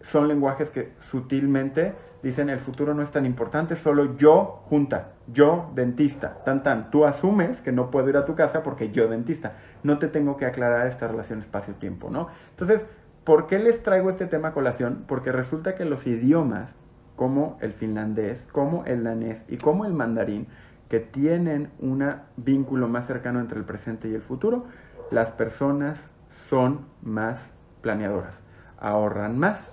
Son 0.00 0.28
lenguajes 0.28 0.70
que 0.70 0.92
sutilmente 1.00 1.94
dicen 2.22 2.50
el 2.50 2.58
futuro 2.58 2.94
no 2.94 3.02
es 3.02 3.10
tan 3.10 3.24
importante, 3.26 3.76
solo 3.76 4.16
yo 4.16 4.62
junta, 4.68 5.12
yo 5.26 5.70
dentista, 5.74 6.42
tan 6.44 6.62
tan. 6.62 6.90
Tú 6.90 7.04
asumes 7.04 7.60
que 7.62 7.72
no 7.72 7.90
puedo 7.90 8.08
ir 8.08 8.16
a 8.16 8.24
tu 8.24 8.34
casa 8.34 8.62
porque 8.62 8.90
yo 8.90 9.08
dentista. 9.08 9.54
No 9.82 9.98
te 9.98 10.08
tengo 10.08 10.36
que 10.36 10.46
aclarar 10.46 10.86
esta 10.86 11.08
relación 11.08 11.40
espacio-tiempo, 11.40 12.10
¿no? 12.10 12.28
Entonces, 12.50 12.84
¿por 13.24 13.46
qué 13.46 13.58
les 13.58 13.82
traigo 13.82 14.10
este 14.10 14.26
tema 14.26 14.48
a 14.48 14.52
colación? 14.52 15.04
Porque 15.06 15.32
resulta 15.32 15.74
que 15.74 15.84
los 15.84 16.06
idiomas 16.06 16.74
como 17.16 17.58
el 17.60 17.72
finlandés, 17.72 18.46
como 18.50 18.84
el 18.86 19.04
danés 19.04 19.42
y 19.48 19.58
como 19.58 19.84
el 19.84 19.92
mandarín, 19.92 20.46
que 20.88 21.00
tienen 21.00 21.70
un 21.78 22.02
vínculo 22.36 22.88
más 22.88 23.06
cercano 23.06 23.40
entre 23.40 23.58
el 23.58 23.64
presente 23.64 24.08
y 24.08 24.14
el 24.14 24.22
futuro, 24.22 24.64
las 25.10 25.30
personas 25.30 26.10
son 26.48 26.86
más 27.02 27.38
planeadoras, 27.82 28.40
ahorran 28.78 29.38
más, 29.38 29.70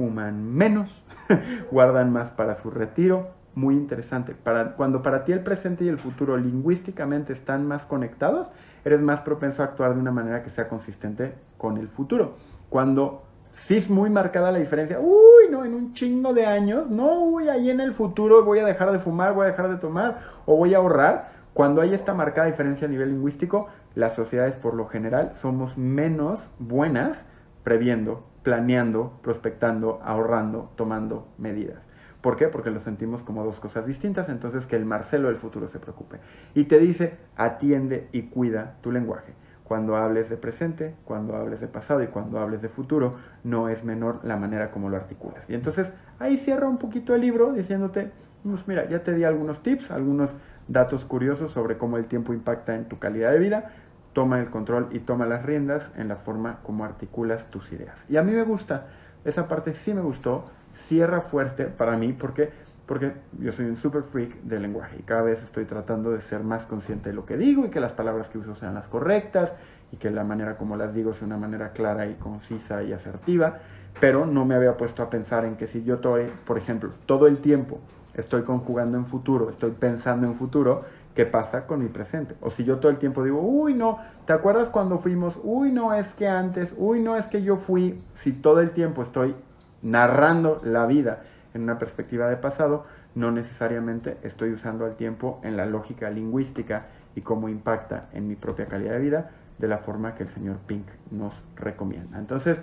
fuman 0.00 0.50
menos, 0.54 1.04
guardan 1.70 2.10
más 2.10 2.30
para 2.30 2.54
su 2.54 2.70
retiro. 2.70 3.28
Muy 3.54 3.74
interesante. 3.74 4.34
Cuando 4.78 5.02
para 5.02 5.24
ti 5.24 5.32
el 5.32 5.40
presente 5.40 5.84
y 5.84 5.88
el 5.88 5.98
futuro 5.98 6.38
lingüísticamente 6.38 7.34
están 7.34 7.68
más 7.68 7.84
conectados, 7.84 8.48
eres 8.82 9.02
más 9.02 9.20
propenso 9.20 9.60
a 9.60 9.66
actuar 9.66 9.92
de 9.92 10.00
una 10.00 10.10
manera 10.10 10.42
que 10.42 10.48
sea 10.48 10.68
consistente 10.68 11.34
con 11.58 11.76
el 11.76 11.88
futuro. 11.88 12.36
Cuando 12.70 13.24
sí 13.52 13.76
es 13.76 13.90
muy 13.90 14.08
marcada 14.08 14.50
la 14.50 14.58
diferencia. 14.58 14.98
Uy, 14.98 15.50
no, 15.50 15.66
en 15.66 15.74
un 15.74 15.92
chingo 15.92 16.32
de 16.32 16.46
años, 16.46 16.88
no, 16.88 17.24
uy, 17.24 17.50
ahí 17.50 17.68
en 17.68 17.80
el 17.80 17.92
futuro 17.92 18.42
voy 18.42 18.60
a 18.60 18.64
dejar 18.64 18.92
de 18.92 19.00
fumar, 19.00 19.34
voy 19.34 19.44
a 19.44 19.50
dejar 19.50 19.68
de 19.68 19.76
tomar 19.76 20.20
o 20.46 20.56
voy 20.56 20.72
a 20.72 20.78
ahorrar. 20.78 21.32
Cuando 21.52 21.82
hay 21.82 21.92
esta 21.92 22.14
marcada 22.14 22.46
diferencia 22.46 22.86
a 22.86 22.90
nivel 22.90 23.10
lingüístico, 23.10 23.66
las 23.94 24.14
sociedades 24.14 24.56
por 24.56 24.72
lo 24.72 24.86
general 24.86 25.32
somos 25.34 25.76
menos 25.76 26.48
buenas 26.58 27.26
previendo, 27.64 28.24
planeando, 28.42 29.18
prospectando, 29.22 30.00
ahorrando, 30.02 30.70
tomando 30.76 31.28
medidas. 31.38 31.78
¿Por 32.20 32.36
qué? 32.36 32.48
Porque 32.48 32.70
lo 32.70 32.80
sentimos 32.80 33.22
como 33.22 33.44
dos 33.44 33.60
cosas 33.60 33.86
distintas, 33.86 34.28
entonces 34.28 34.66
que 34.66 34.76
el 34.76 34.84
Marcelo 34.84 35.28
del 35.28 35.38
futuro 35.38 35.68
se 35.68 35.78
preocupe. 35.78 36.18
Y 36.54 36.64
te 36.64 36.78
dice, 36.78 37.16
atiende 37.36 38.08
y 38.12 38.22
cuida 38.22 38.76
tu 38.82 38.92
lenguaje 38.92 39.32
cuando 39.70 39.94
hables 39.94 40.28
de 40.28 40.36
presente, 40.36 40.96
cuando 41.04 41.36
hables 41.36 41.60
de 41.60 41.68
pasado 41.68 42.02
y 42.02 42.08
cuando 42.08 42.40
hables 42.40 42.60
de 42.60 42.68
futuro, 42.68 43.14
no 43.44 43.68
es 43.68 43.84
menor 43.84 44.18
la 44.24 44.36
manera 44.36 44.72
como 44.72 44.88
lo 44.88 44.96
articulas. 44.96 45.48
Y 45.48 45.54
entonces 45.54 45.92
ahí 46.18 46.38
cierra 46.38 46.68
un 46.68 46.78
poquito 46.78 47.14
el 47.14 47.20
libro 47.20 47.52
diciéndote, 47.52 48.10
pues 48.42 48.66
mira, 48.66 48.88
ya 48.88 49.04
te 49.04 49.14
di 49.14 49.22
algunos 49.22 49.62
tips, 49.62 49.92
algunos 49.92 50.34
datos 50.66 51.04
curiosos 51.04 51.52
sobre 51.52 51.78
cómo 51.78 51.98
el 51.98 52.06
tiempo 52.06 52.32
impacta 52.32 52.74
en 52.74 52.86
tu 52.86 52.98
calidad 52.98 53.30
de 53.30 53.38
vida, 53.38 53.70
toma 54.12 54.40
el 54.40 54.50
control 54.50 54.88
y 54.92 55.00
toma 55.00 55.26
las 55.26 55.44
riendas 55.44 55.90
en 55.96 56.08
la 56.08 56.16
forma 56.16 56.58
como 56.62 56.84
articulas 56.84 57.50
tus 57.50 57.72
ideas. 57.72 58.04
Y 58.08 58.16
a 58.16 58.22
mí 58.22 58.32
me 58.32 58.42
gusta, 58.42 58.86
esa 59.24 59.48
parte 59.48 59.74
sí 59.74 59.94
me 59.94 60.00
gustó, 60.00 60.50
cierra 60.74 61.20
fuerte 61.20 61.64
para 61.64 61.96
mí 61.96 62.12
porque 62.12 62.50
porque 62.90 63.12
yo 63.38 63.52
soy 63.52 63.66
un 63.66 63.76
super 63.76 64.02
freak 64.02 64.42
del 64.42 64.62
lenguaje 64.62 64.96
y 64.98 65.02
cada 65.04 65.22
vez 65.22 65.40
estoy 65.44 65.64
tratando 65.64 66.10
de 66.10 66.20
ser 66.20 66.42
más 66.42 66.64
consciente 66.64 67.10
de 67.10 67.14
lo 67.14 67.24
que 67.24 67.36
digo 67.36 67.64
y 67.64 67.68
que 67.70 67.78
las 67.78 67.92
palabras 67.92 68.28
que 68.28 68.38
uso 68.38 68.56
sean 68.56 68.74
las 68.74 68.88
correctas 68.88 69.52
y 69.92 69.96
que 69.96 70.10
la 70.10 70.24
manera 70.24 70.56
como 70.56 70.76
las 70.76 70.92
digo 70.92 71.14
sea 71.14 71.28
una 71.28 71.36
manera 71.36 71.70
clara 71.70 72.08
y 72.08 72.14
concisa 72.14 72.82
y 72.82 72.92
asertiva, 72.92 73.60
pero 74.00 74.26
no 74.26 74.44
me 74.44 74.56
había 74.56 74.76
puesto 74.76 75.04
a 75.04 75.08
pensar 75.08 75.44
en 75.44 75.54
que 75.54 75.68
si 75.68 75.84
yo, 75.84 75.94
estoy, 75.94 76.32
por 76.44 76.58
ejemplo, 76.58 76.90
todo 77.06 77.28
el 77.28 77.38
tiempo 77.38 77.78
estoy 78.14 78.42
conjugando 78.42 78.98
en 78.98 79.06
futuro, 79.06 79.50
estoy 79.50 79.70
pensando 79.70 80.26
en 80.26 80.34
futuro, 80.34 80.80
¿qué 81.14 81.26
pasa 81.26 81.66
con 81.66 81.82
mi 81.82 81.88
presente? 81.88 82.34
O 82.40 82.50
si 82.50 82.64
yo 82.64 82.78
todo 82.78 82.90
el 82.90 82.98
tiempo 82.98 83.22
digo, 83.24 83.40
uy, 83.40 83.74
no, 83.74 83.98
¿te 84.26 84.32
acuerdas 84.32 84.70
cuando 84.70 84.98
fuimos? 84.98 85.38
Uy, 85.42 85.72
no, 85.72 85.94
es 85.94 86.12
que 86.14 86.28
antes, 86.28 86.74
uy, 86.76 87.00
no, 87.00 87.16
es 87.16 87.26
que 87.26 87.42
yo 87.42 87.56
fui, 87.56 88.02
si 88.14 88.32
todo 88.32 88.60
el 88.60 88.70
tiempo 88.72 89.02
estoy 89.02 89.34
narrando 89.82 90.58
la 90.62 90.86
vida 90.86 91.22
en 91.54 91.62
una 91.62 91.78
perspectiva 91.78 92.28
de 92.28 92.36
pasado, 92.36 92.84
no 93.14 93.32
necesariamente 93.32 94.18
estoy 94.22 94.52
usando 94.52 94.84
al 94.84 94.94
tiempo 94.96 95.40
en 95.42 95.56
la 95.56 95.66
lógica 95.66 96.10
lingüística 96.10 96.86
y 97.16 97.22
cómo 97.22 97.48
impacta 97.48 98.08
en 98.12 98.28
mi 98.28 98.36
propia 98.36 98.66
calidad 98.66 98.92
de 98.92 99.00
vida 99.00 99.30
de 99.58 99.68
la 99.68 99.78
forma 99.78 100.14
que 100.14 100.22
el 100.22 100.30
señor 100.30 100.58
Pink 100.66 100.86
nos 101.10 101.34
recomienda. 101.56 102.18
Entonces, 102.18 102.58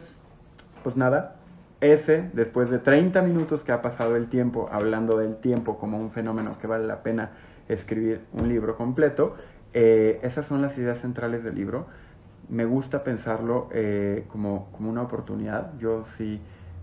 pues 0.83 0.95
nada, 0.95 1.36
ese, 1.81 2.29
después 2.33 2.69
de 2.69 2.79
30 2.79 3.21
minutos 3.21 3.63
que 3.63 3.71
ha 3.71 3.81
pasado 3.81 4.15
el 4.15 4.29
tiempo 4.29 4.69
hablando 4.71 5.17
del 5.17 5.36
tiempo 5.36 5.77
como 5.77 5.99
un 5.99 6.12
fenómeno 6.12 6.57
que 6.60 6.65
vale 6.65 6.88
la 6.88 7.03
pena 7.03 7.31
escribir 7.69 8.21
un 8.34 8.49
libro 8.49 8.75
completo, 8.75 9.36
eh, 9.73 10.19
esas 10.23 10.45
son 10.45 10.62
las 10.62 10.77
ideas 10.77 10.99
centrales 10.99 11.43
del 11.43 11.56
libro. 11.56 11.88
Me 12.49 12.65
gusta 12.65 13.03
pensarlo 13.03 13.69
eh, 13.71 14.25
como, 14.30 14.71
como, 14.71 14.89
una 14.89 15.01
oportunidad. 15.01 15.77
Yo 15.77 16.06
sí 16.17 16.39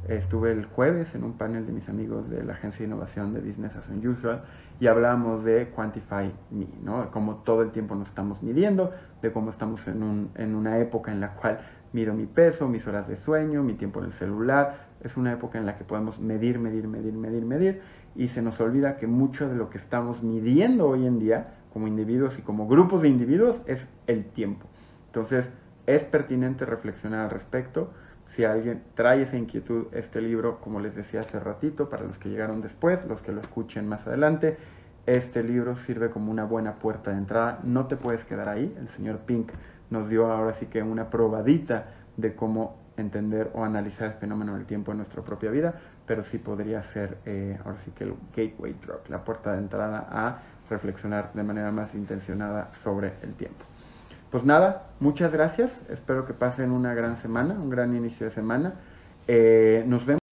Estuve 0.08 0.52
el 0.52 0.66
jueves 0.66 1.14
en 1.14 1.24
un 1.24 1.32
panel 1.32 1.64
de 1.64 1.72
mis 1.72 1.88
amigos 1.88 2.28
de 2.28 2.44
la 2.44 2.52
agencia 2.52 2.80
de 2.80 2.92
innovación 2.92 3.32
de 3.32 3.40
Business 3.40 3.74
as 3.76 3.88
Unusual 3.88 4.42
y 4.78 4.86
hablamos 4.86 5.44
de 5.44 5.70
Quantify 5.74 6.30
Me, 6.50 6.66
¿no? 6.82 7.10
Cómo 7.10 7.36
todo 7.36 7.62
el 7.62 7.70
tiempo 7.70 7.94
nos 7.94 8.08
estamos 8.08 8.42
midiendo, 8.42 8.92
de 9.22 9.32
cómo 9.32 9.48
estamos 9.48 9.86
en, 9.88 10.02
un, 10.02 10.30
en 10.34 10.54
una 10.54 10.78
época 10.78 11.10
en 11.10 11.20
la 11.20 11.30
cual 11.30 11.60
mido 11.94 12.12
mi 12.12 12.26
peso, 12.26 12.68
mis 12.68 12.86
horas 12.86 13.08
de 13.08 13.16
sueño, 13.16 13.62
mi 13.62 13.74
tiempo 13.74 14.00
en 14.00 14.06
el 14.06 14.12
celular. 14.12 14.88
Es 15.02 15.16
una 15.16 15.32
época 15.32 15.58
en 15.58 15.64
la 15.64 15.78
que 15.78 15.84
podemos 15.84 16.18
medir, 16.18 16.58
medir, 16.58 16.86
medir, 16.86 17.14
medir, 17.14 17.44
medir 17.46 17.82
y 18.14 18.28
se 18.28 18.42
nos 18.42 18.60
olvida 18.60 18.96
que 18.96 19.06
mucho 19.06 19.48
de 19.48 19.56
lo 19.56 19.70
que 19.70 19.78
estamos 19.78 20.22
midiendo 20.22 20.88
hoy 20.88 21.06
en 21.06 21.18
día 21.18 21.54
como 21.72 21.88
individuos 21.88 22.38
y 22.38 22.42
como 22.42 22.68
grupos 22.68 23.02
de 23.02 23.08
individuos 23.08 23.60
es 23.66 23.86
el 24.06 24.24
tiempo. 24.24 24.66
Entonces, 25.06 25.50
es 25.86 26.04
pertinente 26.04 26.64
reflexionar 26.64 27.20
al 27.20 27.30
respecto 27.30 27.90
si 28.26 28.44
alguien 28.44 28.82
trae 28.94 29.22
esa 29.22 29.36
inquietud, 29.36 29.86
este 29.92 30.20
libro, 30.20 30.60
como 30.60 30.80
les 30.80 30.94
decía 30.96 31.20
hace 31.20 31.38
ratito, 31.38 31.88
para 31.88 32.04
los 32.04 32.18
que 32.18 32.30
llegaron 32.30 32.62
después, 32.62 33.04
los 33.06 33.22
que 33.22 33.32
lo 33.32 33.40
escuchen 33.40 33.88
más 33.88 34.06
adelante, 34.06 34.56
este 35.06 35.42
libro 35.42 35.76
sirve 35.76 36.10
como 36.10 36.30
una 36.30 36.44
buena 36.44 36.76
puerta 36.76 37.10
de 37.10 37.18
entrada. 37.18 37.60
No 37.62 37.86
te 37.86 37.96
puedes 37.96 38.24
quedar 38.24 38.48
ahí. 38.48 38.74
El 38.78 38.88
señor 38.88 39.18
Pink 39.18 39.52
nos 39.90 40.08
dio 40.08 40.32
ahora 40.32 40.54
sí 40.54 40.66
que 40.66 40.82
una 40.82 41.10
probadita 41.10 41.88
de 42.16 42.34
cómo 42.34 42.78
entender 42.96 43.50
o 43.54 43.64
analizar 43.64 44.06
el 44.08 44.14
fenómeno 44.14 44.54
del 44.54 44.64
tiempo 44.66 44.92
en 44.92 44.98
nuestra 44.98 45.22
propia 45.22 45.50
vida, 45.50 45.74
pero 46.06 46.24
sí 46.24 46.38
podría 46.38 46.82
ser 46.82 47.18
eh, 47.24 47.58
ahora 47.64 47.78
sí 47.84 47.90
que 47.92 48.04
el 48.04 48.14
gateway 48.36 48.74
drug, 48.74 49.00
la 49.08 49.24
puerta 49.24 49.52
de 49.52 49.58
entrada 49.58 50.06
a 50.10 50.38
reflexionar 50.70 51.32
de 51.34 51.42
manera 51.42 51.70
más 51.70 51.94
intencionada 51.94 52.70
sobre 52.82 53.12
el 53.22 53.34
tiempo. 53.34 53.64
Pues 54.30 54.44
nada, 54.44 54.88
muchas 55.00 55.32
gracias. 55.32 55.72
Espero 55.88 56.26
que 56.26 56.34
pasen 56.34 56.72
una 56.72 56.94
gran 56.94 57.16
semana, 57.16 57.54
un 57.54 57.70
gran 57.70 57.94
inicio 57.94 58.26
de 58.26 58.32
semana. 58.32 58.74
Eh, 59.28 59.84
nos 59.86 60.04
vemos. 60.04 60.23